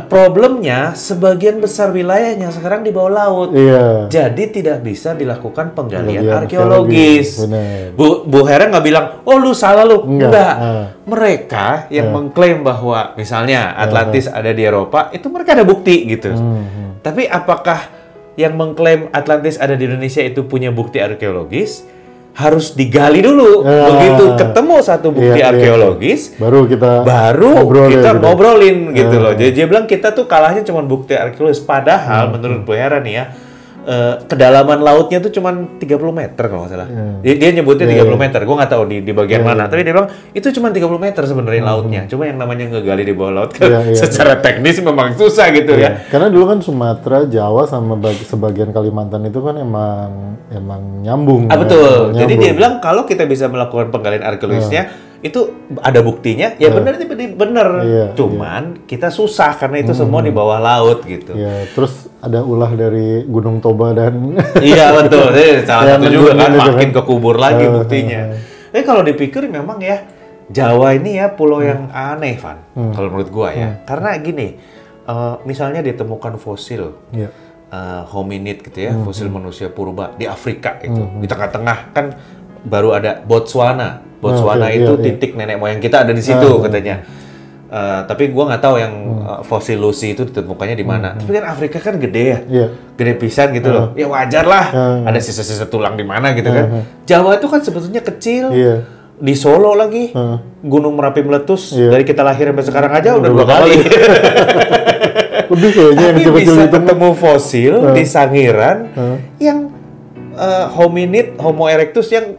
problemnya 0.07 0.79
sebagian 0.91 1.61
besar 1.61 1.91
wilayahnya 1.91 2.49
sekarang 2.49 2.81
di 2.81 2.89
bawah 2.89 3.13
laut. 3.13 3.49
Iya. 3.53 4.09
Jadi 4.09 4.43
tidak 4.51 4.81
bisa 4.81 5.13
dilakukan 5.13 5.71
penggalian 5.71 6.25
arkeologis. 6.25 7.45
Bu, 7.93 8.25
Bu 8.25 8.39
Hera 8.43 8.65
nggak 8.67 8.85
bilang, 8.85 9.05
oh 9.23 9.37
lu 9.37 9.53
salah 9.53 9.85
lu. 9.85 10.07
Enggak, 10.07 10.31
Enggak. 10.31 10.55
ah. 10.57 10.85
Mereka 11.05 11.67
yang 11.93 12.09
mengklaim 12.09 12.65
bahwa 12.65 13.13
misalnya 13.13 13.77
Atlantis 13.77 14.25
ada 14.25 14.49
di 14.49 14.65
Eropa, 14.65 15.13
itu 15.13 15.29
mereka 15.29 15.53
ada 15.53 15.61
bukti 15.61 16.09
gitu. 16.09 16.33
Hmm, 16.33 16.97
Tapi 17.05 17.29
apakah 17.29 17.94
yang 18.35 18.55
mengklaim 18.55 19.07
Atlantis 19.11 19.55
ada 19.55 19.75
di 19.75 19.87
Indonesia 19.87 20.19
itu 20.19 20.43
punya 20.43 20.71
bukti 20.71 20.99
arkeologis? 20.99 21.87
Harus 22.35 22.75
digali 22.75 23.23
dulu. 23.23 23.63
Ah. 23.63 23.95
Begitu 23.95 24.35
ketemu 24.35 24.75
satu 24.83 25.07
bukti 25.15 25.39
Iya, 25.39 25.39
iya. 25.39 25.51
arkeologis, 25.55 26.35
Baru 26.35 26.67
kita 26.67 27.07
baru 27.07 27.63
ngobrol 27.63 27.87
ya, 27.87 27.91
kita 27.95 28.09
gitu. 28.11 28.19
ngobrolin 28.19 28.77
gitu 28.91 29.15
loh. 29.23 29.31
Jadi 29.31 29.51
dia 29.55 29.65
bilang 29.71 29.87
kita 29.87 30.11
tuh 30.11 30.27
kalahnya 30.27 30.67
cuma 30.67 30.83
bukti 30.83 31.15
arkeologis. 31.15 31.63
Padahal 31.63 32.35
menurut 32.35 32.67
Bu 32.67 32.75
Hera 32.75 32.99
nih 32.99 33.13
ya, 33.15 33.25
eh, 33.85 34.13
kedalaman 34.25 34.81
lautnya 34.81 35.21
tuh 35.21 35.29
cuma 35.29 35.53
30 35.53 35.79
meter 36.11 36.43
kalau 36.43 36.65
nggak 36.65 36.73
salah. 36.73 36.87
Dia, 37.21 37.33
dia 37.37 37.49
nyebutnya 37.53 37.85
30 37.85 38.17
meter. 38.17 38.39
Gue 38.41 38.55
nggak 38.57 38.71
tahu 38.71 38.83
di, 38.89 38.97
di 39.01 39.13
bagian 39.13 39.41
mana. 39.41 39.69
Tapi 39.69 39.85
dia 39.85 39.93
bilang 39.93 40.09
itu 40.33 40.47
cuma 40.51 40.73
30 40.73 40.81
meter 40.97 41.23
sebenarnya 41.23 41.63
lautnya. 41.63 42.01
Cuma 42.09 42.25
yang 42.25 42.37
namanya 42.37 42.65
ngegali 42.67 43.03
di 43.05 43.13
bawah 43.13 43.33
laut 43.33 43.51
kan 43.53 43.69
Iya, 43.69 43.79
iya, 43.87 43.99
secara 44.01 44.41
teknis 44.41 44.81
memang 44.81 45.13
susah 45.13 45.53
gitu 45.53 45.77
ya. 45.77 46.03
Karena 46.09 46.27
dulu 46.27 46.49
kan 46.49 46.59
Sumatera, 46.59 47.29
Jawa 47.29 47.63
sama 47.65 47.95
bagi- 47.95 48.25
sebagian 48.25 48.73
Kalimantan 48.73 49.23
itu 49.23 49.39
kan 49.39 49.55
emang 49.55 50.09
emang 50.49 50.81
nyambung. 51.01 51.47
Ah 51.47 51.55
ya, 51.55 51.61
betul. 51.61 51.81
emang 52.09 52.17
Jadi 52.17 52.33
nyambung. 52.33 52.41
dia 52.43 52.53
bilang 52.53 52.73
kalau 52.81 53.05
kita 53.05 53.23
bisa 53.23 53.45
melakukan 53.47 53.93
penggalian 53.93 54.25
arkeologisnya 54.25 54.83
itu 55.25 55.41
ada 55.81 56.05
buktinya, 56.05 56.53
ya 56.61 56.69
benar 56.69 57.01
itu 57.01 57.09
benar. 57.33 57.67
Iya, 57.81 58.05
Cuman 58.13 58.85
kita 58.85 59.09
susah 59.09 59.57
karena 59.57 59.81
itu 59.81 59.97
semua 59.97 60.21
di 60.21 60.29
bawah 60.29 60.61
laut 60.61 61.01
gitu. 61.01 61.33
Ya, 61.33 61.65
terus 61.73 62.04
ada 62.25 62.41
ulah 62.41 62.71
dari 62.71 63.21
Gunung 63.23 63.57
Toba 63.59 63.93
dan 63.93 64.33
iya 64.65 64.89
betul. 64.91 65.29
Jadi 65.29 65.61
salah 65.63 65.85
Yang 65.87 66.01
satu 66.01 66.09
juga 66.11 66.31
kan 66.31 66.49
nunjukin 66.49 66.51
itu 66.51 66.61
makin 66.67 66.89
kan. 66.89 66.97
kekubur 66.97 67.35
lagi 67.37 67.63
Eh, 67.63 67.71
buktinya. 67.71 68.21
Tapi 68.67 68.83
kalau 68.83 69.01
dipikir 69.01 69.41
memang 69.47 69.77
ya 69.79 69.97
Jawa 70.45 70.93
ini 70.93 71.15
ya 71.15 71.29
pulau 71.29 71.57
Hmm. 71.57 71.65
yang 71.65 71.81
aneh, 71.89 72.35
Van. 72.35 72.57
Kalau 72.91 73.07
menurut 73.07 73.29
gua 73.29 73.49
ya. 73.49 73.81
Karena 73.83 74.13
gini, 74.15 74.53
eh, 75.03 75.35
misalnya 75.43 75.81
ditemukan 75.81 76.37
fosil 76.37 76.93
ya. 77.11 77.29
eh, 77.67 78.01
hominid 78.05 78.61
gitu 78.61 78.77
ya, 78.79 78.91
Hmm, 78.91 79.01
fosil 79.03 79.25
manusia 79.27 79.67
purba 79.67 80.13
di 80.13 80.25
Afrika 80.25 80.77
itu. 80.79 81.01
Di 81.17 81.25
tengah-tengah 81.25 81.77
kan 81.91 82.13
baru 82.63 82.93
ada 82.93 83.19
Botswana. 83.19 84.05
Botswana 84.15 84.65
Oh, 84.65 84.69
iya, 84.69 84.77
itu 84.79 84.91
iya, 84.91 84.97
iya. 84.97 85.05
titik 85.07 85.31
nenek 85.33 85.57
moyang 85.57 85.77
kita 85.77 86.01
ada 86.01 86.11
di 86.11 86.21
situ 86.21 86.49
katanya. 86.59 87.01
Eh, 87.65 88.01
tapi 88.05 88.29
gua 88.29 88.45
nggak 88.47 88.61
tahu 88.61 88.75
yang 88.77 88.93
Hmm. 88.93 89.25
eh, 89.25 89.41
fosil 89.41 89.77
Lucy 89.77 90.13
itu 90.13 90.21
ditemukannya 90.23 90.73
di 90.73 90.85
mana. 90.85 91.17
Tapi 91.17 91.33
kan 91.33 91.45
Afrika 91.45 91.81
kan 91.81 91.97
gede 91.97 92.23
ya 92.23 92.39
Iya. 92.45 92.67
gede 92.93 93.13
pisan 93.17 93.51
gitu 93.51 93.67
loh. 93.67 93.85
Ya 93.93 94.05
wajar 94.05 94.45
lah. 94.45 94.65
Hmm. 94.69 95.01
Ada 95.03 95.17
sisa-sisa 95.17 95.65
tulang 95.65 95.93
di 95.93 96.05
mana 96.05 96.31
gitu 96.31 96.45
kan. 96.47 96.85
Jawa 97.03 97.35
itu 97.35 97.47
kan 97.47 97.59
sebetulnya 97.59 97.99
kecil. 97.99 98.53
Iya. 98.53 98.85
Di 99.15 99.33
Solo 99.33 99.73
lagi. 99.73 100.13
Hmm. 100.13 100.37
Gunung 100.61 100.93
Merapi 100.93 101.19
meletus. 101.19 101.73
Iya. 101.73 101.89
Dari 101.89 102.03
kita 102.03 102.21
lahir 102.21 102.53
sampai 102.53 102.63
sekarang 102.63 102.91
aja 102.93 103.17
udah 103.17 103.29
dua 103.29 103.37
dua 103.39 103.47
kali. 103.49 103.75
Lebih 105.51 105.69
kayaknya 105.71 106.05
yang 106.05 106.17
Tapi 106.21 106.31
bisa 106.37 106.61
ketemu 106.67 107.09
fosil 107.13 107.73
di 107.93 108.03
Sangiran 108.03 108.77
Hmm. 108.93 109.17
yang 109.37 109.57
eh, 110.35 110.65
hominid, 110.69 111.39
Homo 111.39 111.65
erectus 111.65 112.11
yang 112.11 112.35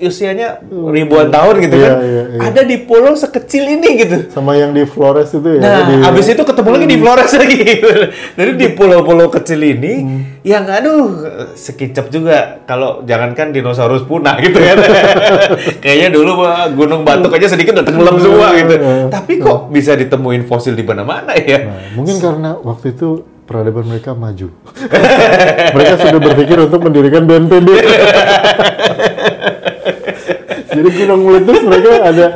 usianya 0.00 0.64
ribuan 0.68 1.28
tahun 1.28 1.54
gitu 1.68 1.76
Iya, 1.76 1.86
kan. 1.86 1.96
iya, 2.00 2.22
iya. 2.32 2.40
Ada 2.48 2.62
di 2.64 2.76
pulau 2.80 3.12
sekecil 3.12 3.64
ini 3.78 3.88
gitu. 4.00 4.16
Sama 4.32 4.56
yang 4.56 4.72
di 4.72 4.88
Flores 4.88 5.30
itu 5.30 5.44
ya. 5.56 5.60
Nah, 5.60 5.80
di, 5.84 5.94
abis 6.00 6.26
itu 6.32 6.42
ketemu 6.42 6.68
lagi 6.72 6.86
di 6.88 6.96
Flores 6.96 7.32
lagi. 7.36 7.58
gitu. 7.60 7.88
Jadi 8.38 8.50
di 8.56 8.68
pulau-pulau 8.72 9.28
kecil 9.28 9.60
ini, 9.60 9.92
yang 10.42 10.64
aduh 10.64 11.20
sekicap 11.52 12.08
juga. 12.08 12.64
Kalau 12.64 13.04
jangankan 13.04 13.52
dinosaurus 13.52 14.08
punah 14.08 14.40
gitu 14.40 14.56
kan. 14.56 14.76
Kayaknya 15.84 16.08
dulu 16.10 16.32
Gunung 16.74 17.02
Batuk 17.04 17.36
aja 17.36 17.52
sedikit 17.52 17.76
udah 17.76 17.86
tenggelam 17.86 18.16
semua 18.16 18.56
gitu. 18.56 18.74
Tapi 19.08 19.38
kok 19.38 19.68
bisa 19.68 19.92
ditemuin 19.94 20.48
fosil 20.48 20.72
di 20.72 20.82
mana-mana 20.82 21.36
ya? 21.36 21.68
Nah, 21.68 21.92
mungkin 21.92 22.16
karena 22.16 22.56
waktu 22.56 22.96
itu 22.96 23.22
peradaban 23.44 23.82
mereka 23.82 24.14
maju. 24.14 24.46
mereka 25.74 25.94
sudah 25.98 26.20
berpikir 26.22 26.54
untuk 26.62 26.80
mendirikan 26.86 27.26
BNPB. 27.26 27.68
Jadi 30.70 30.88
gunung 30.94 31.20
meletus 31.22 31.58
mereka 31.60 31.90
ada 32.04 32.26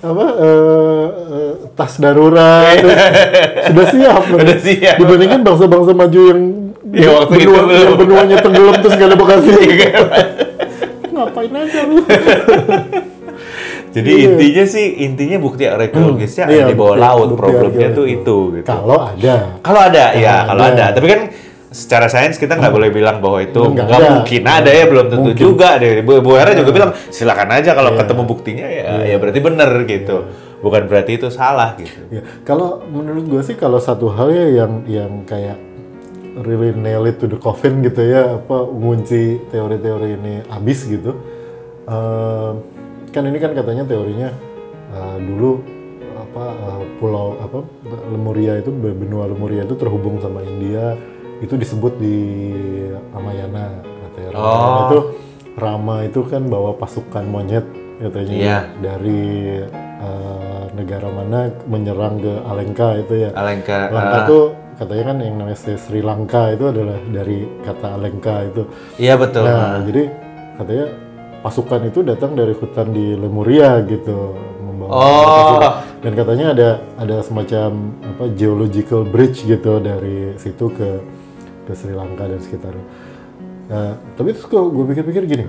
apa 0.00 0.24
eh, 0.36 1.04
eh, 1.30 1.52
tas 1.72 1.92
darurat 1.96 2.76
sudah 3.64 3.86
siap 3.88 4.22
Sudah 4.30 4.58
siap. 4.58 4.94
dibandingkan 4.96 5.40
bangsa-bangsa 5.40 5.92
maju 5.92 6.20
yang 6.24 6.42
Ya, 6.86 7.10
waktu 7.10 7.34
itu 7.36 7.48
benua, 7.48 7.62
belum. 7.64 7.80
yang 7.80 7.96
benuanya 7.96 8.36
tenggelam 8.38 8.74
terus 8.76 8.94
gak 8.94 9.08
ada 9.08 9.16
bekasnya 9.16 9.54
Iya 9.56 9.76
kan? 9.80 10.04
ngapain 11.10 11.52
aja 11.52 11.80
lu 11.84 11.98
Jadi 13.90 14.10
Iya. 14.10 14.24
intinya 14.28 14.64
sih 14.64 14.86
intinya 15.00 15.36
bukti 15.38 15.62
arkeologisnya 15.64 16.44
Iya, 16.44 16.60
ada 16.60 16.68
di 16.68 16.76
bawah 16.76 16.96
laut. 16.96 17.28
Problemnya 17.32 17.90
tuh 17.90 18.06
itu 18.06 18.38
gitu. 18.52 18.62
kalau 18.64 18.98
ada 19.00 19.58
Kalau 19.58 19.80
ada, 19.80 20.04
ya 20.12 20.42
Kalau 20.42 20.50
kalau 20.52 20.62
ada. 20.64 20.84
ada. 20.84 20.86
Tapi 20.92 21.06
kan 21.08 21.20
secara 21.74 22.06
sains 22.06 22.38
kita 22.38 22.54
nggak 22.54 22.70
boleh 22.70 22.94
bilang 22.94 23.18
bahwa 23.18 23.42
itu 23.42 23.58
Nggak 23.58 23.90
mungkin 24.06 24.42
ada 24.46 24.70
ya, 24.70 24.86
belum 24.86 25.06
tentu 25.10 25.30
Mungkin. 25.34 25.42
juga 25.42 25.74
deh. 25.76 26.06
Bu, 26.06 26.22
Bu 26.22 26.38
Hera 26.38 26.54
juga 26.54 26.70
bilang 26.70 26.90
silakan 27.10 27.50
aja 27.50 27.74
kalau 27.74 27.90
Iya. 27.90 27.98
ketemu 27.98 28.22
buktinya 28.22 28.66
ya, 28.70 28.84
ya 29.02 29.16
berarti 29.18 29.40
benar 29.42 29.70
gitu. 29.82 30.16
Bukan 30.62 30.86
berarti 30.86 31.18
itu 31.18 31.28
salah 31.28 31.74
gitu. 31.76 31.98
Ya, 32.08 32.22
kalau 32.46 32.78
menurut 32.86 33.26
gue 33.26 33.42
sih 33.42 33.52
kalau 33.52 33.82
satu 33.82 34.06
hal 34.08 34.30
ya 34.30 34.64
yang 34.64 34.72
yang 34.86 35.12
kayak 35.26 35.58
really 36.40 36.70
nail 36.72 37.04
it 37.04 37.18
to 37.18 37.26
the 37.26 37.36
coffin 37.36 37.82
gitu 37.82 38.00
ya 38.00 38.38
apa 38.38 38.64
ngunci 38.64 39.50
teori-teori 39.50 40.08
ini 40.14 40.34
habis 40.48 40.86
gitu. 40.86 41.12
Eh, 41.84 42.50
kan 43.10 43.22
ini 43.26 43.36
kan 43.36 43.52
katanya 43.52 43.84
teorinya 43.84 44.30
eh, 44.90 45.16
dulu 45.20 45.60
apa 46.16 46.44
eh, 46.48 46.82
pulau 46.96 47.36
apa 47.36 47.58
Lemuria 48.08 48.56
itu 48.56 48.72
benua 48.72 49.28
Lemuria 49.28 49.62
itu 49.62 49.74
terhubung 49.74 50.16
sama 50.18 50.40
India 50.40 50.96
itu 51.44 51.54
disebut 51.54 51.92
di 51.96 52.16
Ramayana 53.12 53.64
katanya. 54.02 54.28
Ramayana 54.32 54.64
Oh. 54.64 54.82
itu 54.82 54.98
Rama 55.54 55.96
itu 56.02 56.20
kan 56.26 56.42
bawa 56.44 56.74
pasukan 56.74 57.22
monyet 57.24 57.62
katanya 58.00 58.34
Iya. 58.34 58.58
dari 58.82 59.22
eh, 59.96 60.62
negara 60.74 61.06
mana 61.08 61.46
menyerang 61.64 62.18
ke 62.18 62.32
Alengka 62.42 62.88
itu 62.98 63.14
ya. 63.14 63.30
Alengka, 63.32 63.88
Alengka 63.88 64.18
ah. 64.18 64.26
tuh 64.26 64.44
katanya 64.74 65.04
kan 65.06 65.16
yang 65.22 65.34
namanya 65.38 65.54
Sri 65.56 66.02
Lanka 66.02 66.50
itu 66.50 66.64
adalah 66.66 66.98
dari 67.06 67.46
kata 67.62 67.86
Alengka 67.94 68.34
itu. 68.44 68.62
Iya 68.98 69.14
betul. 69.14 69.46
Nah, 69.46 69.78
jadi 69.80 70.02
katanya 70.58 70.86
pasukan 71.40 71.80
itu 71.86 72.00
datang 72.02 72.34
dari 72.34 72.52
hutan 72.52 72.90
di 72.90 73.14
Lemuria 73.14 73.78
gitu 73.86 74.34
membawa 74.58 74.90
Oh. 74.90 75.06
pasukan. 75.30 75.72
dan 76.02 76.12
katanya 76.12 76.46
ada 76.50 76.68
ada 76.98 77.16
semacam 77.20 77.68
apa 78.04 78.24
geological 78.34 79.06
bridge 79.06 79.46
gitu 79.46 79.78
dari 79.78 80.34
situ 80.36 80.68
ke 80.68 80.90
ke 81.64 81.72
Sri 81.72 81.96
Lanka 81.96 82.28
dan 82.28 82.40
sekitarnya. 82.40 82.86
Nah, 83.64 83.96
tapi 84.16 84.36
terus 84.36 84.44
gue 84.48 84.84
pikir-pikir 84.92 85.24
gini, 85.24 85.44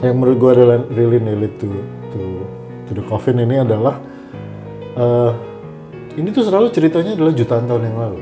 yang 0.00 0.14
menurut 0.18 0.36
gue 0.38 0.50
adalah 0.54 0.78
really 0.94 1.18
it 1.18 1.54
to 1.58 1.66
to 2.14 2.20
to 2.86 2.92
the 2.94 3.04
coffin 3.10 3.42
ini 3.42 3.58
adalah 3.58 3.98
eh, 4.94 5.32
ini 6.14 6.30
tuh 6.30 6.46
selalu 6.46 6.70
ceritanya 6.70 7.18
adalah 7.18 7.34
jutaan 7.34 7.66
tahun 7.66 7.82
yang 7.90 7.96
lalu. 7.98 8.20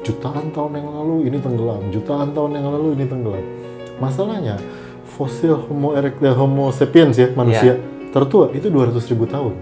Jutaan 0.00 0.50
tahun 0.50 0.72
yang 0.80 0.88
lalu 0.90 1.16
ini 1.30 1.38
tenggelam, 1.38 1.82
jutaan 1.94 2.34
tahun 2.34 2.50
yang 2.58 2.66
lalu 2.72 2.88
ini 2.98 3.04
tenggelam. 3.06 3.44
Masalahnya 4.02 4.56
fosil 5.14 5.54
Homo 5.68 5.94
erectus, 5.94 6.32
Homo 6.34 6.72
sapiens 6.72 7.14
ya 7.20 7.28
manusia 7.36 7.76
tertua 8.10 8.50
itu 8.50 8.66
200 8.66 8.98
ribu 9.14 9.28
tahun. 9.28 9.54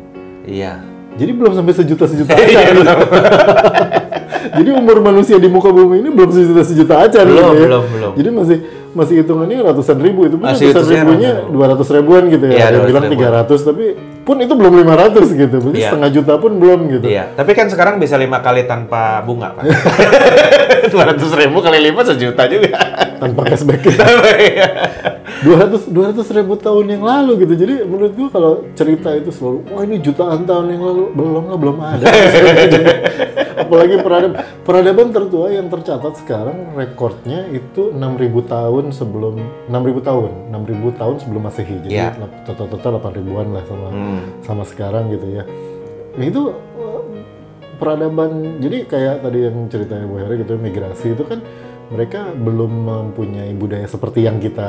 Iya. 0.48 0.80
Jadi 1.18 1.32
belum 1.34 1.52
sampai 1.52 1.74
sejuta 1.74 2.06
sejuta 2.06 2.32
Iya. 2.38 2.70
Jadi 4.28 4.70
umur 4.72 5.00
manusia 5.00 5.36
di 5.40 5.48
muka 5.48 5.72
bumi 5.72 6.04
ini 6.04 6.10
belum 6.12 6.30
sejuta 6.30 6.62
sejuta 6.64 6.94
acan. 7.08 7.24
Belum, 7.24 7.52
ya. 7.56 7.60
belum, 7.64 7.84
belum. 7.92 8.12
Jadi 8.20 8.28
masih 8.32 8.58
masih 8.98 9.22
hitungannya 9.22 9.62
ratusan 9.62 9.98
ribu 10.02 10.26
itu 10.26 10.34
pun 10.34 10.50
Masih 10.50 10.74
ratusan 10.74 11.06
ribunya 11.06 11.30
dua 11.46 11.66
ratus 11.70 11.88
ribuan 11.94 12.26
gitu 12.26 12.44
ya. 12.50 12.66
Ada 12.66 12.82
yang 12.82 12.84
200 12.84 12.90
bilang 12.90 13.04
ribuan. 13.06 13.46
300 13.46 13.68
tapi 13.70 13.84
pun 14.26 14.36
itu 14.42 14.52
belum 14.58 14.74
500 14.82 15.40
gitu. 15.40 15.56
Berarti 15.62 15.78
Iya. 15.78 15.88
setengah 15.88 16.10
juta 16.12 16.32
pun 16.36 16.52
belum 16.58 16.80
gitu. 16.98 17.06
Iya, 17.06 17.24
tapi 17.32 17.50
kan 17.54 17.66
sekarang 17.70 17.96
bisa 17.96 18.18
lima 18.18 18.42
kali 18.42 18.66
tanpa 18.66 19.22
bunga, 19.22 19.54
Pak. 19.56 19.64
Dua 20.92 21.04
ratus 21.04 21.30
ribu 21.36 21.60
kali 21.60 21.78
lima 21.84 22.00
sejuta 22.00 22.48
juga. 22.48 22.76
Tanpa 23.22 23.46
cashback. 23.46 23.82
Iya. 24.38 24.68
200 25.38 25.92
200 25.94 26.34
ribu 26.34 26.58
tahun 26.58 26.98
yang 26.98 27.02
lalu 27.04 27.46
gitu. 27.46 27.54
Jadi 27.54 27.74
menurut 27.86 28.12
gua 28.16 28.28
kalau 28.28 28.52
cerita 28.74 29.14
itu 29.14 29.30
selalu 29.30 29.58
wah 29.70 29.82
ini 29.86 29.96
jutaan 30.02 30.42
tahun 30.42 30.66
yang 30.74 30.82
lalu 30.82 31.04
belum 31.14 31.44
lah 31.46 31.58
belum 31.58 31.76
ada. 31.78 32.04
Apalagi 33.62 34.00
peradaban 34.00 34.32
peradaban 34.64 35.08
tertua 35.12 35.52
yang 35.52 35.68
tercatat 35.68 36.24
sekarang 36.24 36.72
rekornya 36.74 37.46
itu 37.52 37.92
6000 37.92 37.98
tahun 38.48 38.84
sebelum 38.90 39.38
6000 39.66 40.00
tahun, 40.00 40.30
6000 40.50 40.90
tahun 40.94 41.16
sebelum 41.18 41.42
Masehi. 41.42 41.76
Jadi 41.82 41.94
Iya. 41.94 42.12
total-total 42.44 42.98
8 42.98 43.12
ribuan 43.14 43.46
lah 43.50 43.64
sama 43.64 43.88
Hmm. 43.88 44.20
sama 44.40 44.62
sekarang 44.62 45.08
gitu 45.08 45.26
ya. 45.28 45.42
Itu 46.14 46.50
eh, 46.50 47.02
peradaban 47.76 48.58
jadi 48.58 48.84
kayak 48.84 49.22
tadi 49.22 49.38
yang 49.44 49.56
ceritanya 49.66 50.04
Bu 50.04 50.18
Hera 50.18 50.34
gitu 50.34 50.56
migrasi 50.56 51.14
itu 51.14 51.22
kan 51.22 51.38
mereka 51.88 52.20
belum 52.30 52.68
mempunyai 52.84 53.52
budaya 53.52 53.84
seperti 53.84 54.20
yang 54.20 54.36
kita 54.36 54.68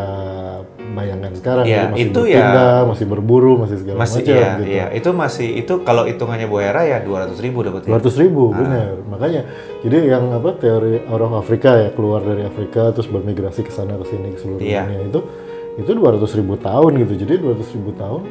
bayangkan 0.90 1.36
sekarang 1.36 1.64
Jadi 1.64 1.86
masih 1.92 2.04
itu 2.06 2.22
ya- 2.24 2.40
berpindah, 2.40 2.80
masih 2.88 3.06
berburu 3.06 3.54
masih 3.58 3.78
segala 3.78 3.98
Masih 4.00 4.22
macam 4.22 4.32
iya, 4.34 4.48
gitu 4.50 4.64
iya. 4.66 4.86
Itu 4.90 5.10
masih 5.12 5.48
itu 5.54 5.74
kalau 5.82 6.04
hitungannya 6.04 6.48
Bu 6.48 6.58
Hera 6.58 6.82
ya 6.82 6.98
dua 7.00 7.28
ratus 7.28 7.40
ribu 7.40 7.60
dapat 7.62 7.84
ya. 7.84 7.92
200 7.94 8.16
ribu 8.18 8.44
Ah. 8.50 8.58
benar 8.58 8.90
makanya 9.06 9.42
jadi 9.80 9.98
yang 10.10 10.32
apa 10.32 10.50
teori 10.56 11.04
orang 11.06 11.34
Afrika 11.36 11.70
ya 11.78 11.90
keluar 11.92 12.22
dari 12.22 12.42
Afrika 12.42 12.90
terus 12.90 13.06
bermigrasi 13.06 13.62
ke 13.62 13.70
sana 13.70 13.96
ke 13.96 14.06
sini 14.06 14.28
ke 14.32 14.40
seluruh 14.40 14.64
Iya. 14.64 14.88
dunia 14.88 15.02
itu 15.06 15.20
itu 15.78 15.92
200 15.94 16.32
ribu 16.34 16.56
tahun 16.58 16.92
gitu 17.00 17.14
jadi 17.20 17.34
200 17.38 17.68
ribu 17.74 17.92
tahun 17.94 18.22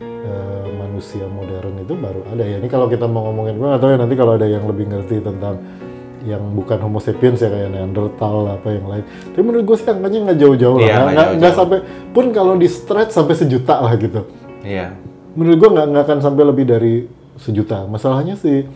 eh, 0.00 0.66
manusia 0.74 1.24
modern 1.26 1.74
itu 1.78 1.94
baru 1.94 2.20
ada 2.28 2.44
ya 2.44 2.56
ini 2.56 2.68
kalau 2.68 2.86
kita 2.86 3.04
mau 3.04 3.24
ngomongin 3.26 3.56
gue 3.56 3.70
atau 3.70 3.88
ya 3.88 3.96
nanti 3.96 4.14
kalau 4.14 4.32
ada 4.34 4.44
yang 4.44 4.64
lebih 4.64 4.84
ngerti 4.86 5.18
tentang 5.18 5.56
yang 6.22 6.42
bukan 6.52 6.78
Homo 6.78 6.98
sapiens 6.98 7.38
ya 7.38 7.46
kayak 7.46 7.70
Neanderthal 7.70 8.48
apa 8.48 8.68
yang 8.68 8.86
lain 8.86 9.04
tapi 9.30 9.40
menurut 9.40 9.64
gue 9.64 9.76
sih 9.76 9.86
angkanya 9.86 10.18
nggak 10.26 10.38
jauh-jauh 10.38 10.78
Iya, 10.78 10.84
lah 10.84 10.98
nggak 10.98 10.98
nggak 10.98 11.14
nggak 11.14 11.28
jauh-jauh. 11.30 11.56
sampai 11.56 11.78
pun 12.10 12.24
kalau 12.30 12.54
di 12.54 12.66
stretch 12.66 13.12
sampai 13.12 13.34
sejuta 13.34 13.74
lah 13.78 13.94
gitu 13.94 14.20
Iya. 14.60 14.94
menurut 15.32 15.56
gua 15.56 15.70
nggak 15.72 15.86
nggak 15.88 16.04
akan 16.04 16.18
sampai 16.18 16.42
lebih 16.42 16.64
dari 16.64 16.94
sejuta. 17.36 17.86
Masalahnya 17.86 18.34
si 18.34 18.66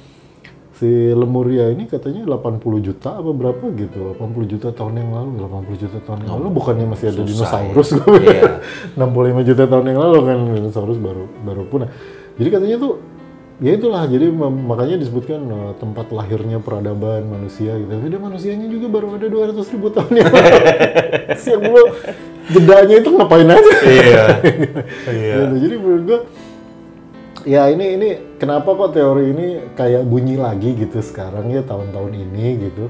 si 0.73 0.87
Lemuria 1.11 1.69
ini 1.69 1.87
katanya 1.87 2.23
80 2.23 2.63
juta 2.79 3.19
apa 3.19 3.31
berapa 3.31 3.65
gitu. 3.75 4.15
80 4.15 4.47
juta 4.47 4.69
tahun 4.71 4.99
yang 4.99 5.11
lalu, 5.11 5.31
80 5.43 5.83
juta 5.83 5.99
tahun 6.01 6.19
yang 6.23 6.33
lalu 6.39 6.49
bukannya 6.55 6.87
masih 6.87 7.11
ada 7.11 7.23
susah 7.23 7.27
dinosaurus 7.27 7.89
ya. 7.91 7.99
gua. 7.99 8.19
Iya. 8.23 8.43
65 9.43 9.49
juta 9.51 9.63
tahun 9.67 9.85
yang 9.91 9.99
lalu 9.99 10.19
kan 10.23 10.39
dinosaurus 10.55 10.99
baru 10.99 11.25
baru 11.43 11.63
punah. 11.67 11.91
Jadi 12.39 12.49
katanya 12.49 12.77
tuh 12.79 12.93
ya 13.61 13.77
itulah 13.77 14.09
jadi 14.09 14.33
makanya 14.33 14.97
disebutkan 15.03 15.41
eh, 15.45 15.73
tempat 15.77 16.09
lahirnya 16.15 16.63
peradaban 16.63 17.29
manusia 17.29 17.77
gitu. 17.77 17.91
Tapi 17.91 18.09
dia 18.09 18.21
manusianya 18.23 18.67
juga 18.71 18.87
baru 18.89 19.19
ada 19.19 19.29
200 19.29 19.73
ribu 19.75 19.89
tahun 19.93 20.13
yang. 20.23 20.33
Siang 21.43 21.61
dulu 21.61 21.85
jedanya 22.49 22.95
itu 23.03 23.11
ngapain 23.13 23.49
aja? 23.51 23.73
Iya. 23.85 24.25
Iya. 25.13 25.35
Gitu. 25.43 25.55
Jadi 25.69 25.75
menurut 25.77 26.03
gua 26.09 26.21
ya 27.43 27.67
ini 27.69 27.87
ini 27.99 28.09
kenapa 28.39 28.71
kok 28.71 28.95
teori 28.95 29.35
ini 29.35 29.47
kayak 29.75 30.07
bunyi 30.07 30.39
lagi 30.39 30.79
gitu 30.79 31.03
sekarang 31.03 31.51
ya 31.51 31.61
tahun-tahun 31.67 32.13
ini 32.15 32.71
gitu. 32.71 32.89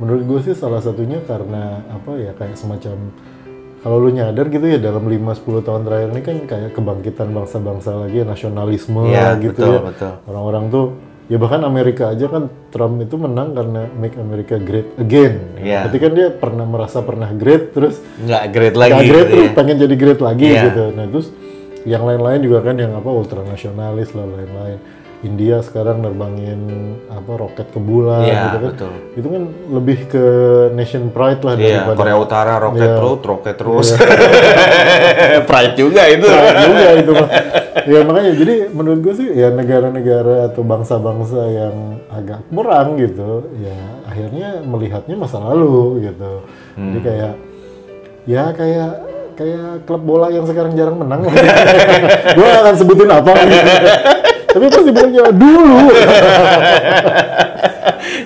Menurut 0.00 0.22
gue 0.26 0.38
sih 0.50 0.54
salah 0.58 0.82
satunya 0.82 1.22
karena 1.22 1.84
apa 1.86 2.16
ya 2.18 2.32
kayak 2.34 2.58
semacam 2.58 3.12
kalau 3.82 3.98
lu 3.98 4.10
nyadar 4.10 4.46
gitu 4.46 4.62
ya 4.64 4.78
dalam 4.78 5.02
5-10 5.04 5.42
tahun 5.60 5.80
terakhir 5.82 6.08
ini 6.10 6.22
kan 6.22 6.36
kayak 6.46 6.70
kebangkitan 6.72 7.28
bangsa-bangsa 7.30 7.90
lagi 7.98 8.22
ya, 8.22 8.24
nasionalisme 8.24 9.02
Iya, 9.04 9.34
gitu 9.36 9.58
betul, 9.58 9.74
ya. 9.74 9.80
betul. 9.84 10.12
Orang-orang 10.24 10.64
tuh 10.70 10.86
ya 11.26 11.36
bahkan 11.36 11.62
Amerika 11.62 12.04
aja 12.08 12.26
kan 12.26 12.42
Trump 12.68 13.00
itu 13.00 13.14
menang 13.16 13.52
karena 13.52 13.90
make 13.92 14.14
America 14.16 14.54
great 14.56 14.86
again. 14.96 15.58
Iya. 15.58 15.86
Berarti 15.86 15.98
kan 15.98 16.12
dia 16.12 16.28
pernah 16.30 16.62
merasa 16.64 16.98
pernah 17.00 17.30
great 17.32 17.72
terus 17.72 17.98
Nggak 18.18 18.42
great 18.50 18.74
lagi 18.74 18.92
Nggak 18.92 19.06
great 19.06 19.18
gitu 19.20 19.32
terus 19.32 19.46
ya. 19.46 19.54
pengen 19.54 19.76
jadi 19.78 19.94
great 19.98 20.20
lagi 20.20 20.46
Iya. 20.46 20.62
gitu. 20.68 20.84
Nah 20.94 21.04
terus 21.08 21.28
yang 21.82 22.02
lain-lain 22.06 22.40
juga 22.40 22.58
kan 22.62 22.76
yang 22.78 22.92
apa 22.94 23.10
ultranasionalis 23.10 24.14
lah 24.14 24.26
lain-lain. 24.28 24.78
India 25.22 25.62
sekarang 25.62 26.02
nerbangin 26.02 26.60
apa 27.06 27.32
roket 27.32 27.70
ke 27.70 27.78
bulan 27.78 28.26
Iya, 28.26 28.34
gitu 28.42 28.58
kan. 28.58 28.62
betul. 28.68 28.92
Itu 29.14 29.28
kan 29.30 29.42
lebih 29.70 29.98
ke 30.06 30.24
nation 30.74 31.08
pride 31.08 31.38
lah 31.40 31.54
Iya, 31.54 31.62
daripada 31.86 31.94
Korea 31.96 32.16
Utara 32.18 32.54
roket 32.58 32.82
Iya. 32.82 32.96
terus, 32.98 33.20
roket 33.22 33.54
terus. 33.54 33.86
Pride 35.48 35.74
juga 35.74 36.02
itu. 36.08 36.26
Pride 36.26 36.62
juga 36.66 36.88
itu. 36.96 37.12
Ya 37.82 38.00
makanya 38.02 38.32
jadi 38.34 38.54
menurut 38.68 39.00
gue 39.00 39.14
sih 39.16 39.28
ya 39.32 39.48
negara-negara 39.50 40.46
atau 40.48 40.62
bangsa-bangsa 40.62 41.40
yang 41.48 41.74
agak 42.08 42.42
kurang 42.48 42.94
gitu 42.94 43.46
ya 43.58 43.78
akhirnya 44.04 44.48
melihatnya 44.60 45.14
masa 45.14 45.38
lalu 45.38 46.02
gitu. 46.04 46.32
Jadi 46.74 46.98
Hmm. 46.98 46.98
kayak 47.00 47.32
ya 48.24 48.42
kayak 48.50 48.90
kayak 49.32 49.66
klub 49.82 50.02
bola 50.02 50.28
yang 50.28 50.46
sekarang 50.46 50.74
jarang 50.74 50.98
menang. 50.98 51.26
gue 52.38 52.48
akan 52.52 52.74
sebutin 52.74 53.06
apa 53.08 53.30
gitu. 53.38 53.70
Tapi 54.52 54.64
pasti 54.68 54.90
bilangnya 54.90 55.32
dulu. 55.32 55.78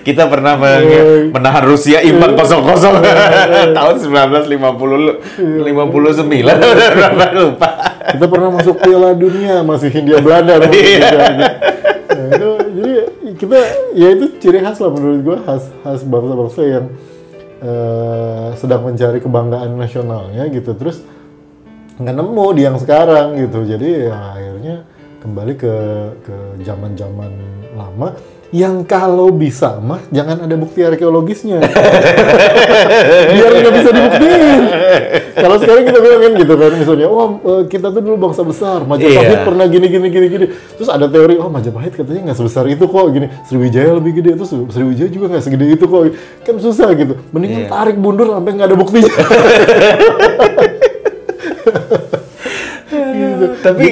Kita 0.03 0.27
pernah 0.27 0.55
Iya. 0.57 0.71
meng- 0.73 1.31
menahan 1.35 1.65
Rusia 1.67 1.99
imbang 2.01 2.35
kosong-kosong 2.35 2.95
tahun 3.75 3.95
1950 4.01 5.67
59 5.67 5.67
udah 6.73 6.89
berapa 6.95 7.25
lupa. 7.35 7.69
Kita 8.07 8.25
pernah 8.27 8.51
masuk 8.53 8.79
Piala 8.79 9.13
Dunia 9.13 9.61
masih 9.63 9.91
Hindia 9.91 10.19
Belanda. 10.19 10.59
Iya. 10.67 10.71
gitu. 10.71 11.17
Nah, 12.07 12.31
jadi 12.73 12.93
kita 13.37 13.59
ya 13.93 14.09
itu 14.15 14.25
ciri 14.39 14.59
khas 14.63 14.79
lah 14.79 14.89
menurut 14.89 15.21
gua 15.21 15.37
khas 15.43 15.69
khas 15.83 16.01
bangsa-bangsa 16.03 16.61
yang 16.65 16.87
eh, 17.59 18.47
sedang 18.55 18.83
mencari 18.83 19.19
kebanggaan 19.19 19.75
nasionalnya 19.75 20.47
gitu 20.49 20.73
terus 20.73 21.03
nggak 21.97 22.15
nemu 22.15 22.47
di 22.53 22.63
yang 22.63 22.77
sekarang 22.77 23.37
gitu 23.37 23.65
jadi 23.65 23.89
ya 24.07 24.17
akhirnya 24.33 24.77
kembali 25.19 25.53
ke 25.55 25.75
ke 26.23 26.37
zaman-zaman 26.63 27.31
lama. 27.75 28.15
Yang 28.55 28.87
kalau 28.87 29.35
bisa 29.35 29.83
mah 29.83 29.99
jangan 30.15 30.47
ada 30.47 30.55
bukti 30.55 30.79
arkeologisnya. 30.81 31.59
Biar 33.35 33.53
nggak 33.59 33.75
bisa 33.75 33.91
dibuktiin. 33.91 34.63
Kalau 35.35 35.57
sekarang 35.59 35.83
kita 35.83 35.99
bilang 35.99 36.21
kan 36.23 36.33
gitu 36.39 36.55
kan 36.55 36.73
misalnya 36.73 37.07
oh 37.11 37.29
kita 37.67 37.91
tuh 37.91 38.01
dulu 38.01 38.17
bangsa 38.17 38.47
besar 38.47 38.87
Majapahit 38.87 39.43
Iya. 39.43 39.45
pernah 39.45 39.67
gini 39.67 39.91
gini 39.91 40.07
gini 40.09 40.27
gini. 40.31 40.47
Terus 40.79 40.89
ada 40.89 41.11
teori 41.11 41.43
oh 41.43 41.51
Majapahit 41.51 41.99
katanya 41.99 42.31
nggak 42.31 42.39
sebesar 42.39 42.65
itu 42.71 42.87
kok 42.87 43.07
gini. 43.11 43.27
Sriwijaya 43.45 43.91
lebih 43.99 44.23
gede 44.23 44.39
terus 44.39 44.55
Sriwijaya 44.71 45.11
juga 45.11 45.27
nggak 45.27 45.43
segede 45.43 45.67
itu 45.67 45.85
kok. 45.85 46.03
Kan 46.47 46.55
susah 46.63 46.89
gitu. 46.95 47.19
Mendingan 47.35 47.67
Iya. 47.67 47.69
tarik 47.69 47.99
mundur 47.99 48.31
sampai 48.31 48.51
nggak 48.55 48.69
ada 48.71 48.77
buktinya. 48.79 49.11
Gitu. 53.17 53.47
Tapi 53.61 53.89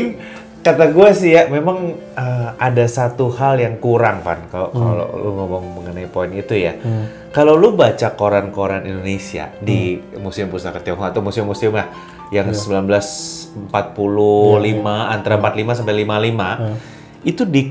kata 0.64 0.88
gue 0.88 1.09
sih 1.12 1.31
ya 1.31 1.44
memang 1.46 1.79
eh, 2.16 2.48
ada 2.59 2.85
satu 2.88 3.29
hal 3.31 3.61
yang 3.61 3.77
kurang 3.77 4.20
Van 4.20 4.40
kalau 4.48 4.68
Hmm. 4.68 4.81
kalau 4.81 5.07
lu 5.14 5.31
ngomong 5.35 5.64
mengenai 5.77 6.09
poin 6.09 6.33
itu 6.33 6.57
ya. 6.57 6.72
Kalau 7.31 7.55
lu 7.55 7.74
baca 7.74 8.09
koran-koran 8.11 8.83
Indonesia 8.83 9.53
di 9.61 9.94
Hmm. 9.94 10.22
Museum 10.22 10.48
Pustaka 10.48 10.81
Tionghoa 10.81 11.11
atau 11.11 11.20
museum-museum 11.20 11.74
lah 11.74 11.92
yang 12.31 12.48
Iya. 12.48 12.57
1945 12.57 13.94
antara 15.07 15.35
45 15.37 15.74
sampai 15.74 15.94
55 15.98 16.74
itu 17.22 17.42
di 17.44 17.62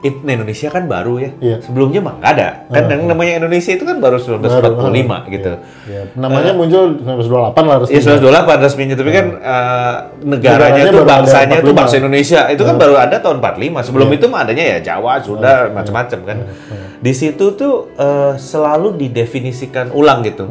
it- 0.00 0.22
Indonesia 0.22 0.68
kan 0.68 0.84
baru 0.84 1.14
ya. 1.16 1.30
Iya. 1.38 1.56
Sebelumnya 1.58 2.00
mah 2.00 2.14
nggak 2.16 2.32
ada. 2.32 2.48
Kan 2.66 2.82
yang 2.86 3.02
namanya 3.04 3.32
Indonesia 3.36 3.70
itu 3.70 3.82
kan 3.82 3.98
baru 3.98 4.16
1945 4.16 5.26
gitu. 5.28 5.52
ya, 5.86 6.02
namanya 6.14 6.52
muncul 6.52 6.84
1928 6.96 7.64
lah 7.64 7.76
resmi 7.80 7.92
Iya, 7.92 8.00
1928 8.20 8.58
resminya, 8.60 8.94
tapi 8.94 9.10
kan 9.10 9.26
eh, 9.34 9.94
negaranya 10.22 10.58
Negaranya 10.78 10.82
tuh 10.84 10.92
baru 10.92 11.00
ada 11.00 11.12
bangsanya 11.14 11.56
tuh 11.58 11.66
45. 11.66 11.78
bangsa 11.78 11.94
Indonesia. 11.96 12.40
Itu 12.48 12.62
kan 12.62 12.76
baru 12.76 12.94
ada 12.96 13.16
tahun 13.18 13.36
45. 13.38 13.80
Sebelum 13.82 14.08
itu 14.10 14.26
mah 14.26 14.40
adanya 14.42 14.64
ya 14.66 14.78
Jawa, 14.84 15.12
Sunda, 15.20 15.52
macam-macam 15.68 16.18
kan. 16.24 16.38
Di 16.98 17.12
situ 17.12 17.54
tuh 17.54 17.74
eh, 17.94 18.32
selalu 18.36 18.98
didefinisikan 18.98 19.90
ulang 19.90 20.22
gitu. 20.22 20.46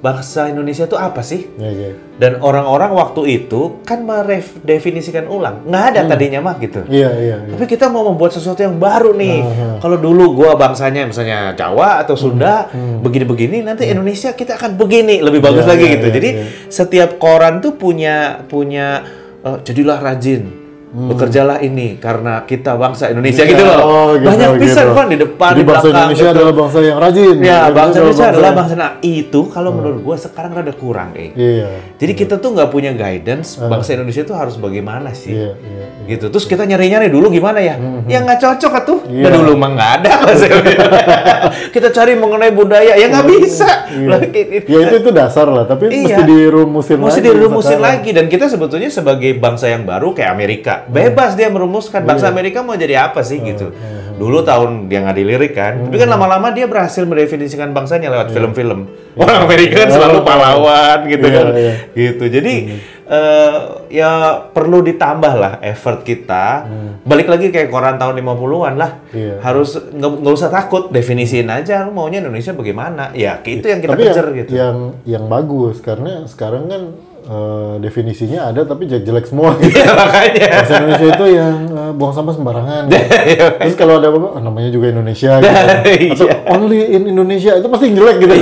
Bangsa 0.00 0.48
Indonesia 0.48 0.88
tuh 0.88 0.96
apa 0.96 1.20
sih? 1.20 1.44
ya, 1.60 1.68
ya. 1.68 1.92
Dan 2.16 2.40
orang-orang 2.40 2.92
waktu 2.92 3.44
itu 3.44 3.80
kan 3.84 4.04
meredefinisikan 4.04 5.28
ulang. 5.28 5.64
Nggak 5.64 5.84
ada 5.92 6.00
tadinya 6.08 6.40
mah 6.40 6.56
gitu. 6.56 6.84
iya 6.88 7.12
iya 7.16 7.36
iya. 7.44 7.52
Tapi 7.56 7.64
kita 7.64 7.88
mau 7.92 8.04
membuat 8.08 8.32
sesuatu 8.32 8.60
yang 8.60 8.80
baru 8.80 9.12
nih. 9.12 9.40
Kalau 9.80 9.96
dulu 9.96 10.36
gua 10.36 10.56
bangsanya 10.56 11.04
misalnya 11.04 11.52
Jawa 11.52 12.00
atau 12.00 12.16
Sunda, 12.16 12.68
begini-begini, 13.00 13.60
nanti 13.60 13.88
Indonesia 13.88 14.32
kita 14.32 14.56
akan 14.56 14.76
begini, 14.76 15.20
lebih 15.20 15.40
bagus 15.40 15.64
Iya, 15.64 15.72
lagi 15.72 15.84
iya, 15.84 15.94
gitu. 15.96 16.06
iya, 16.08 16.14
Jadi 16.16 16.30
iya. 16.32 16.44
setiap 16.68 17.10
koran 17.16 17.60
tuh 17.60 17.76
punya 17.76 18.44
punya 18.48 19.04
eh, 19.44 19.58
jadilah 19.64 20.00
rajin. 20.00 20.59
Bekerjalah 20.90 21.58
ini 21.60 21.96
karena 21.96 22.42
kita 22.42 22.74
bangsa 22.74 23.08
Indonesia 23.08 23.40
Iya, 23.40 23.50
gitu 23.52 23.62
loh. 23.62 23.78
oh, 23.80 24.08
gitu, 24.12 24.26
Banyak 24.26 24.48
pisan 24.58 24.84
gitu. 24.84 24.92
Van 24.92 25.06
di 25.06 25.18
depan, 25.18 25.48
Jadi 25.48 25.54
di 25.54 25.64
bangsa 25.64 25.80
belakang. 25.80 26.00
Indonesia 26.02 26.24
gitu. 26.24 26.34
adalah 26.34 26.52
bangsa 26.52 26.78
yang 26.80 26.98
rajin 26.98 27.36
Ya, 27.36 27.58
Gitu, 27.60 27.72
bangsa 27.72 27.96
Indonesia 27.96 28.26
adalah 28.28 28.50
bangsa. 28.52 28.74
Nah, 28.74 28.90
itu 29.00 29.40
kalau 29.48 29.70
menurut 29.70 29.98
gua 30.00 30.16
sekarang 30.16 30.50
rada 30.52 30.74
kurang, 30.74 31.10
eh. 31.14 31.30
iya 31.32 31.70
Jadi 31.94 32.12
kita 32.12 32.34
tuh 32.36 32.50
nggak 32.50 32.68
punya 32.68 32.90
guidance 32.92 33.48
bangsa 33.56 33.90
Indonesia 33.92 34.22
tuh 34.22 34.34
harus 34.34 34.56
bagaimana 34.56 35.10
sih 35.12 35.30
iya 35.32 35.52
iya 35.54 35.86
gitu 36.08 36.26
terus 36.26 36.42
kita 36.42 36.64
nyari-nyari 36.64 37.06
dulu 37.06 37.30
gimana 37.30 37.60
ya 37.60 37.78
ya 38.04 38.18
nggak 38.18 38.40
cocok 38.40 38.72
atuh 38.74 38.98
Iya. 39.06 39.22
Udah 39.22 39.32
dulu 39.32 39.52
mah 39.54 39.70
nggak 39.70 39.90
ada 39.96 40.10
kita 41.70 41.88
cari 41.90 42.14
mengenai 42.14 42.50
budaya 42.50 42.94
ya 42.94 43.06
nggak 43.06 43.26
bisa 43.28 43.68
Iya. 43.90 44.06
Lah, 44.06 44.20
i- 44.24 44.48
i- 44.52 44.64
ya 44.64 44.78
itu 44.84 44.94
itu 44.98 45.10
dasar 45.10 45.46
lah 45.46 45.64
tapi 45.64 45.86
Iya. 45.88 46.14
mesti 46.16 46.22
dirumusin 46.24 46.96
mesti 46.96 47.20
lagi 47.20 47.28
dirumusin 47.28 47.68
sekarang. 47.72 47.82
lagi 47.84 48.10
dan 48.10 48.26
kita 48.26 48.44
sebetulnya 48.46 48.88
sebagai 48.88 49.30
bangsa 49.36 49.66
yang 49.68 49.82
baru 49.82 50.10
kayak 50.10 50.30
Amerika 50.30 50.79
bebas 50.86 51.34
dia 51.34 51.48
merumuskan 51.48 52.02
bangsa 52.02 52.26
Iya. 52.26 52.32
Amerika 52.32 52.58
mau 52.60 52.74
jadi 52.74 52.94
apa 53.02 53.20
sih 53.20 53.40
gitu. 53.40 53.74
Dulu 54.14 54.40
tahun 54.40 54.86
dia 54.86 55.00
nggak 55.00 55.16
dilirik 55.16 55.52
kan 55.52 55.80
tapi 55.82 55.96
kan 55.96 56.06
lama-lama 56.06 56.48
dia 56.50 56.64
berhasil 56.64 57.02
mendefinisikan 57.02 57.70
bangsanya 57.70 58.08
lewat 58.08 58.30
film-film. 58.30 58.84
Orang 59.14 59.44
Amerika 59.44 59.82
kan 59.82 59.90
selalu 59.90 60.20
pahlawan 60.22 60.98
gitu 61.06 61.24
Iya, 61.24 61.34
kan. 61.34 61.46
iya. 61.52 61.72
gitu. 61.90 62.24
Jadi 62.26 62.54
eh, 63.02 63.54
ya 63.90 64.10
perlu 64.46 64.80
ditambah 64.80 65.32
lah 65.34 65.52
effort 65.60 66.00
kita. 66.02 66.68
Balik 67.00 67.26
lagi 67.26 67.48
kayak 67.48 67.68
koran 67.68 67.96
tahun 67.96 68.16
50-an 68.16 68.74
lah. 68.76 68.92
Iya. 69.10 69.40
harus 69.40 69.74
nggak 69.90 70.30
usah 70.30 70.46
takut 70.48 70.88
definisiin 70.88 71.48
aja 71.48 71.88
maunya 71.88 72.20
Indonesia 72.20 72.52
bagaimana. 72.52 73.10
Ya 73.12 73.40
itu 73.40 73.64
yang 73.64 73.80
kita 73.80 73.92
tapi 73.92 74.04
kejar 74.04 74.26
yang, 74.26 74.36
gitu. 74.36 74.52
yang 74.52 74.76
yang 75.02 75.24
bagus 75.26 75.80
karena 75.80 76.22
sekarang 76.24 76.68
kan 76.68 76.82
eh, 77.22 77.74
definisinya 77.78 78.48
ada 78.48 78.62
tapi 78.62 78.84
jelek-jelek 78.84 79.24
semua 79.24 79.52
Iya, 79.60 79.86
makanya 79.90 80.46
Bahasa 80.52 80.72
Indonesia 80.78 81.06
itu 81.10 81.24
yang 81.30 81.54
eh, 81.68 81.92
buang 81.92 82.12
sampah 82.12 82.32
sembarangan. 82.32 82.82
Terus 83.60 83.74
kalau 83.74 83.98
ada 83.98 84.08
apa, 84.08 84.28
oh, 84.30 84.40
namanya 84.40 84.68
juga 84.68 84.88
Indonesia 84.88 85.36
gitu. 85.36 85.48
Iya. 85.90 86.12
Atau 86.14 86.26
only 86.50 86.78
in 86.88 87.02
Indonesia 87.06 87.52
itu 87.54 87.66
pasti 87.66 87.84
yang 87.86 87.96
jelek 87.98 88.16
gitu. 88.20 88.34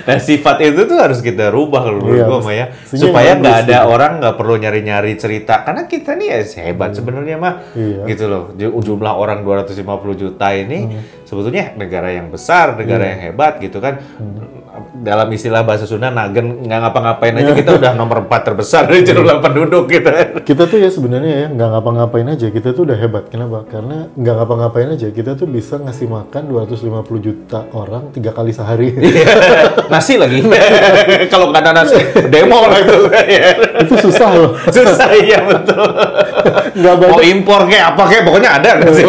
nah 0.00 0.16
sifat 0.18 0.56
itu 0.62 0.80
tuh 0.84 0.98
harus 0.98 1.20
kita 1.20 1.48
rubah 1.48 1.80
kalau 1.82 1.98
menurut 1.98 2.16
Iya, 2.16 2.26
gua 2.26 2.38
mah 2.40 2.54
ya 2.54 2.66
mestinya 2.70 3.00
supaya 3.02 3.30
nggak 3.34 3.56
ada 3.64 3.78
gitu. 3.78 3.90
orang 3.90 4.12
nggak 4.18 4.34
perlu 4.36 4.54
nyari-nyari 4.56 5.12
cerita 5.14 5.54
karena 5.62 5.82
kita 5.84 6.10
nih 6.14 6.28
ya 6.28 6.38
hebat 6.62 6.90
sebenarnya 6.92 7.36
mah 7.36 7.54
Iya. 7.72 8.02
gitu 8.06 8.24
loh 8.26 8.42
Ju- 8.54 8.74
jumlah 8.80 9.12
orang 9.12 9.42
250 9.42 9.80
juta 10.16 10.48
ini 10.52 10.78
Hmm. 10.80 11.02
sebetulnya 11.24 11.74
negara 11.74 12.10
yang 12.10 12.28
besar 12.28 12.74
negara 12.74 13.04
Iya. 13.04 13.10
yang 13.10 13.20
hebat 13.26 13.52
gitu 13.58 13.78
kan 13.78 14.00
Hmm. 14.00 14.69
Dalam 15.00 15.28
istilah 15.32 15.62
bahasa 15.62 15.84
Sunda 15.84 16.10
nagen 16.10 16.66
nggak 16.66 16.78
ngapa-ngapain 16.86 17.34
aja 17.36 17.52
kita 17.54 17.70
udah 17.80 17.92
nomor 17.94 18.26
4 18.26 18.46
terbesar 18.46 18.82
dari 18.86 19.02
jumlah 19.06 19.38
penduduk 19.42 19.90
gitu 19.90 20.10
Kita 20.46 20.66
tuh 20.66 20.78
ya 20.82 20.90
sebenarnya 20.90 21.34
ya 21.44 21.46
nggak 21.50 21.68
ngapa-ngapain 21.78 22.26
aja, 22.26 22.46
kita 22.50 22.74
tuh 22.74 22.88
udah 22.88 22.98
hebat. 22.98 23.30
Kenapa? 23.30 23.66
Karena 23.68 24.10
nggak 24.14 24.34
ngapa-ngapain 24.42 24.88
aja, 24.94 25.08
kita 25.10 25.38
tuh 25.38 25.46
bisa 25.46 25.78
ngasih 25.78 26.06
makan 26.10 26.42
250 26.50 27.26
juta 27.26 27.66
orang 27.72 28.10
tiga 28.10 28.34
kali 28.34 28.50
sehari. 28.50 28.94
nasi 29.92 30.14
lagi 30.16 30.38
kalau 31.32 31.50
nggak 31.50 31.62
ada 31.66 31.72
nasi 31.82 31.98
demo 32.30 32.62
lah 32.66 32.78
itu 32.78 32.96
itu 33.82 33.94
susah 34.08 34.28
loh. 34.38 34.50
susah 34.70 35.10
iya 35.18 35.38
betul 35.44 35.88
Nggak 36.70 36.94
mau 37.02 37.18
banyak, 37.18 37.30
impor 37.34 37.60
kayak 37.66 37.84
apa 37.94 38.02
kayak 38.06 38.22
pokoknya 38.24 38.50
ada 38.62 38.70
nasi 38.80 39.02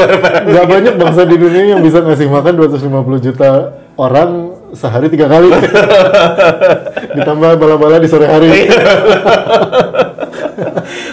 nggak 0.49 0.65
banyak 0.65 0.93
bangsa 0.97 1.21
di 1.29 1.35
dunia 1.37 1.63
yang 1.77 1.81
bisa 1.85 2.01
ngasih 2.01 2.27
makan 2.27 2.53
250 2.57 3.25
juta 3.29 3.49
orang 3.95 4.50
sehari 4.71 5.07
tiga 5.07 5.27
kali. 5.27 5.47
Ditambah 7.17 7.49
bala-bala 7.55 7.97
di 7.97 8.07
sore 8.07 8.25
hari. 8.25 8.49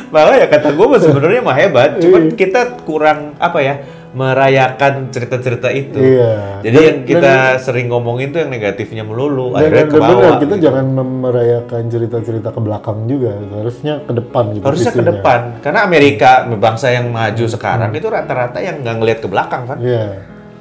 malah 0.09 0.37
ya 0.37 0.47
kata 0.49 0.73
gue 0.73 0.87
sebenarnya 0.99 1.41
mah 1.45 1.53
hebat 1.53 2.01
cuman 2.01 2.23
Iya. 2.27 2.35
kita 2.35 2.61
kurang 2.83 3.37
apa 3.37 3.59
ya 3.61 3.75
merayakan 4.09 5.13
cerita-cerita 5.13 5.69
itu 5.69 6.01
Iya. 6.01 6.65
jadi 6.65 6.75
Dan- 6.75 6.87
yang 6.87 6.99
kita 7.05 7.33
sering 7.61 7.93
ngomongin 7.93 8.33
tuh 8.33 8.41
yang 8.41 8.49
negatifnya 8.49 9.05
melulu 9.05 9.53
Dan, 9.53 9.69
akhirnya 9.69 9.85
dan 9.85 9.89
ke 9.89 9.99
benar, 10.01 10.33
kita 10.35 10.47
gitu. 10.49 10.65
jangan 10.65 10.87
merayakan 10.97 11.83
cerita-cerita 11.87 12.49
ke 12.49 12.61
belakang 12.61 12.99
juga, 13.05 13.37
harusnya 13.53 13.95
ke 14.01 14.13
depan 14.17 14.45
gitu. 14.57 14.65
harusnya 14.65 14.93
ke 14.93 15.05
depan 15.05 15.41
karena 15.61 15.81
Amerika 15.85 16.31
bangsa 16.49 16.89
yang 16.89 17.13
maju 17.13 17.45
sekarang 17.45 17.91
itu 17.93 18.09
rata-rata 18.09 18.59
yang 18.59 18.81
nggak 18.81 18.97
ngelihat 18.97 19.19
ke 19.21 19.29
belakang 19.29 19.63
kan 19.67 19.77
Iya. 19.79 20.05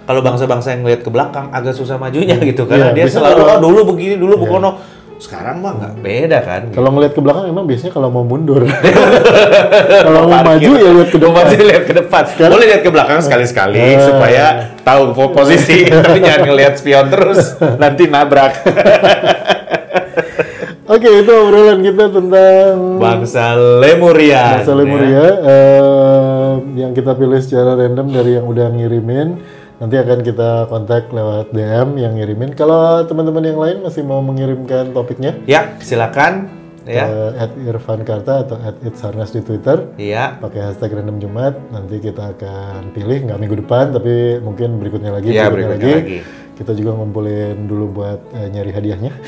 Kalau 0.07 0.23
bangsa-bangsa 0.23 0.71
yang 0.71 0.81
ngelihat 0.81 1.03
ke 1.03 1.11
belakang 1.11 1.51
agak 1.51 1.75
susah 1.75 1.99
majunya 1.99 2.39
gitu 2.41 2.63
karena 2.63 2.89
Iya, 2.89 2.95
dia 2.95 3.05
selalu 3.11 3.35
kalau- 3.37 3.51
oh 3.51 3.59
dulu 3.61 3.79
begini 3.91 4.15
dulu 4.15 4.33
Iya. 4.33 4.41
bukono 4.41 4.69
sekarang 5.17 5.59
mah 5.59 5.73
nggak 5.73 5.93
beda 5.97 6.39
kan. 6.39 6.61
Kalau 6.69 6.93
ngeliat 6.93 7.09
ke 7.09 7.17
belakang 7.17 7.49
emang 7.49 7.65
biasanya 7.65 7.89
kalau 7.89 8.07
mau 8.07 8.21
mundur. 8.21 8.61
kalau 10.05 10.29
mau 10.29 10.45
maju 10.45 10.71
ya 10.71 10.89
lihat 10.93 11.09
ke 11.09 11.17
depan. 11.17 11.33
maju 11.33 11.57
lihat 11.65 11.83
ke 11.83 11.93
depan. 11.95 12.23
Boleh 12.47 12.65
lihat 12.69 12.81
ke 12.85 12.91
belakang 12.93 13.19
sekali-sekali 13.19 13.81
Eh. 13.81 13.97
supaya 13.97 14.45
tahu 14.85 15.17
po- 15.17 15.33
posisi, 15.33 15.89
tapi 15.89 16.21
jangan 16.21 16.45
ngelihat 16.45 16.77
spion 16.77 17.09
terus, 17.09 17.57
nanti 17.75 18.05
nabrak. 18.05 18.61
Oke, 20.87 21.09
itu 21.19 21.31
obrolan 21.33 21.83
kita 21.83 22.07
tentang 22.07 22.95
Bangsa 22.95 23.57
Lemurian. 23.57 24.63
Bahasa 24.63 24.71
Lemuria 24.71 25.25
eh, 25.35 26.51
yang 26.77 26.95
kita 26.95 27.11
pilih 27.11 27.41
secara 27.41 27.75
random 27.75 28.07
dari 28.07 28.39
yang 28.39 28.45
udah 28.45 28.71
ngirimin. 28.71 29.56
Nanti 29.77 29.93
akan 29.93 30.25
kita 30.25 30.65
kontak 30.73 31.13
lewat 31.13 31.53
DM 31.53 32.01
yang 32.01 32.17
ngirimin. 32.17 32.57
Kalau 32.57 33.05
teman-teman 33.05 33.45
yang 33.45 33.61
lain 33.61 33.77
masih 33.85 34.01
mau 34.01 34.25
mengirimkan 34.25 34.89
topiknya, 34.89 35.37
Ya, 35.45 35.77
silakan. 35.77 36.49
Ya, 36.87 37.35
at 37.35 37.51
Irfan 37.59 38.07
Karta 38.07 38.47
atau 38.47 38.55
at 38.63 38.79
Itsarnas 38.79 39.35
di 39.35 39.43
Twitter. 39.43 39.91
iya. 39.99 40.39
Pakai 40.39 40.71
hashtag 40.71 40.95
random 40.95 41.19
Jumat. 41.19 41.59
Nanti 41.67 41.99
kita 41.99 42.31
akan 42.31 42.95
pilih, 42.95 43.27
nggak 43.27 43.39
minggu 43.43 43.59
depan, 43.67 43.91
tapi 43.91 44.39
mungkin 44.39 44.79
berikutnya 44.79 45.11
lagi. 45.11 45.35
Iya, 45.35 45.51
berikutnya 45.51 45.99
lagi. 45.99 46.23
Kita 46.55 46.71
juga 46.73 46.95
ngumpulin 46.95 47.67
dulu 47.67 48.01
buat 48.01 48.23
eh, 48.33 48.47
nyari 48.49 48.71
hadiahnya. 48.71 49.11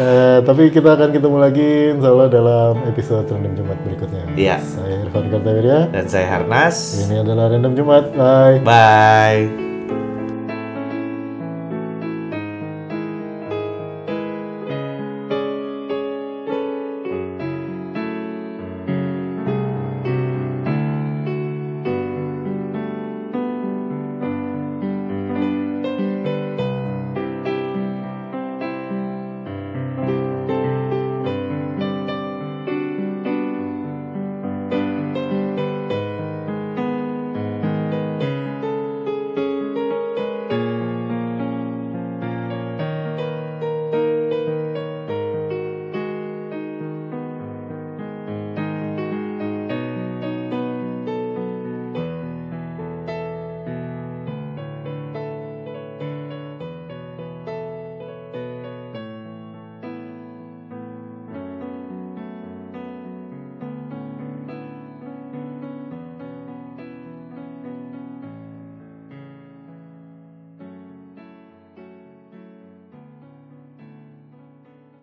Eh, 0.00 0.38
tapi 0.48 0.72
kita 0.72 0.96
akan 0.96 1.12
ketemu 1.12 1.36
lagi 1.36 1.92
insya 1.92 2.08
Allah 2.08 2.28
dalam 2.32 2.72
episode 2.88 3.28
Random 3.28 3.52
Jumat 3.52 3.78
berikutnya. 3.84 4.24
Iya. 4.32 4.56
Saya 4.64 5.04
Irfan 5.04 5.28
Kartawirya. 5.28 5.92
Dan 5.92 6.06
saya 6.08 6.26
Harnas. 6.40 7.04
Ini 7.04 7.20
adalah 7.20 7.52
Random 7.52 7.76
Jumat. 7.76 8.04
Bye. 8.16 8.64
Bye. 8.64 9.69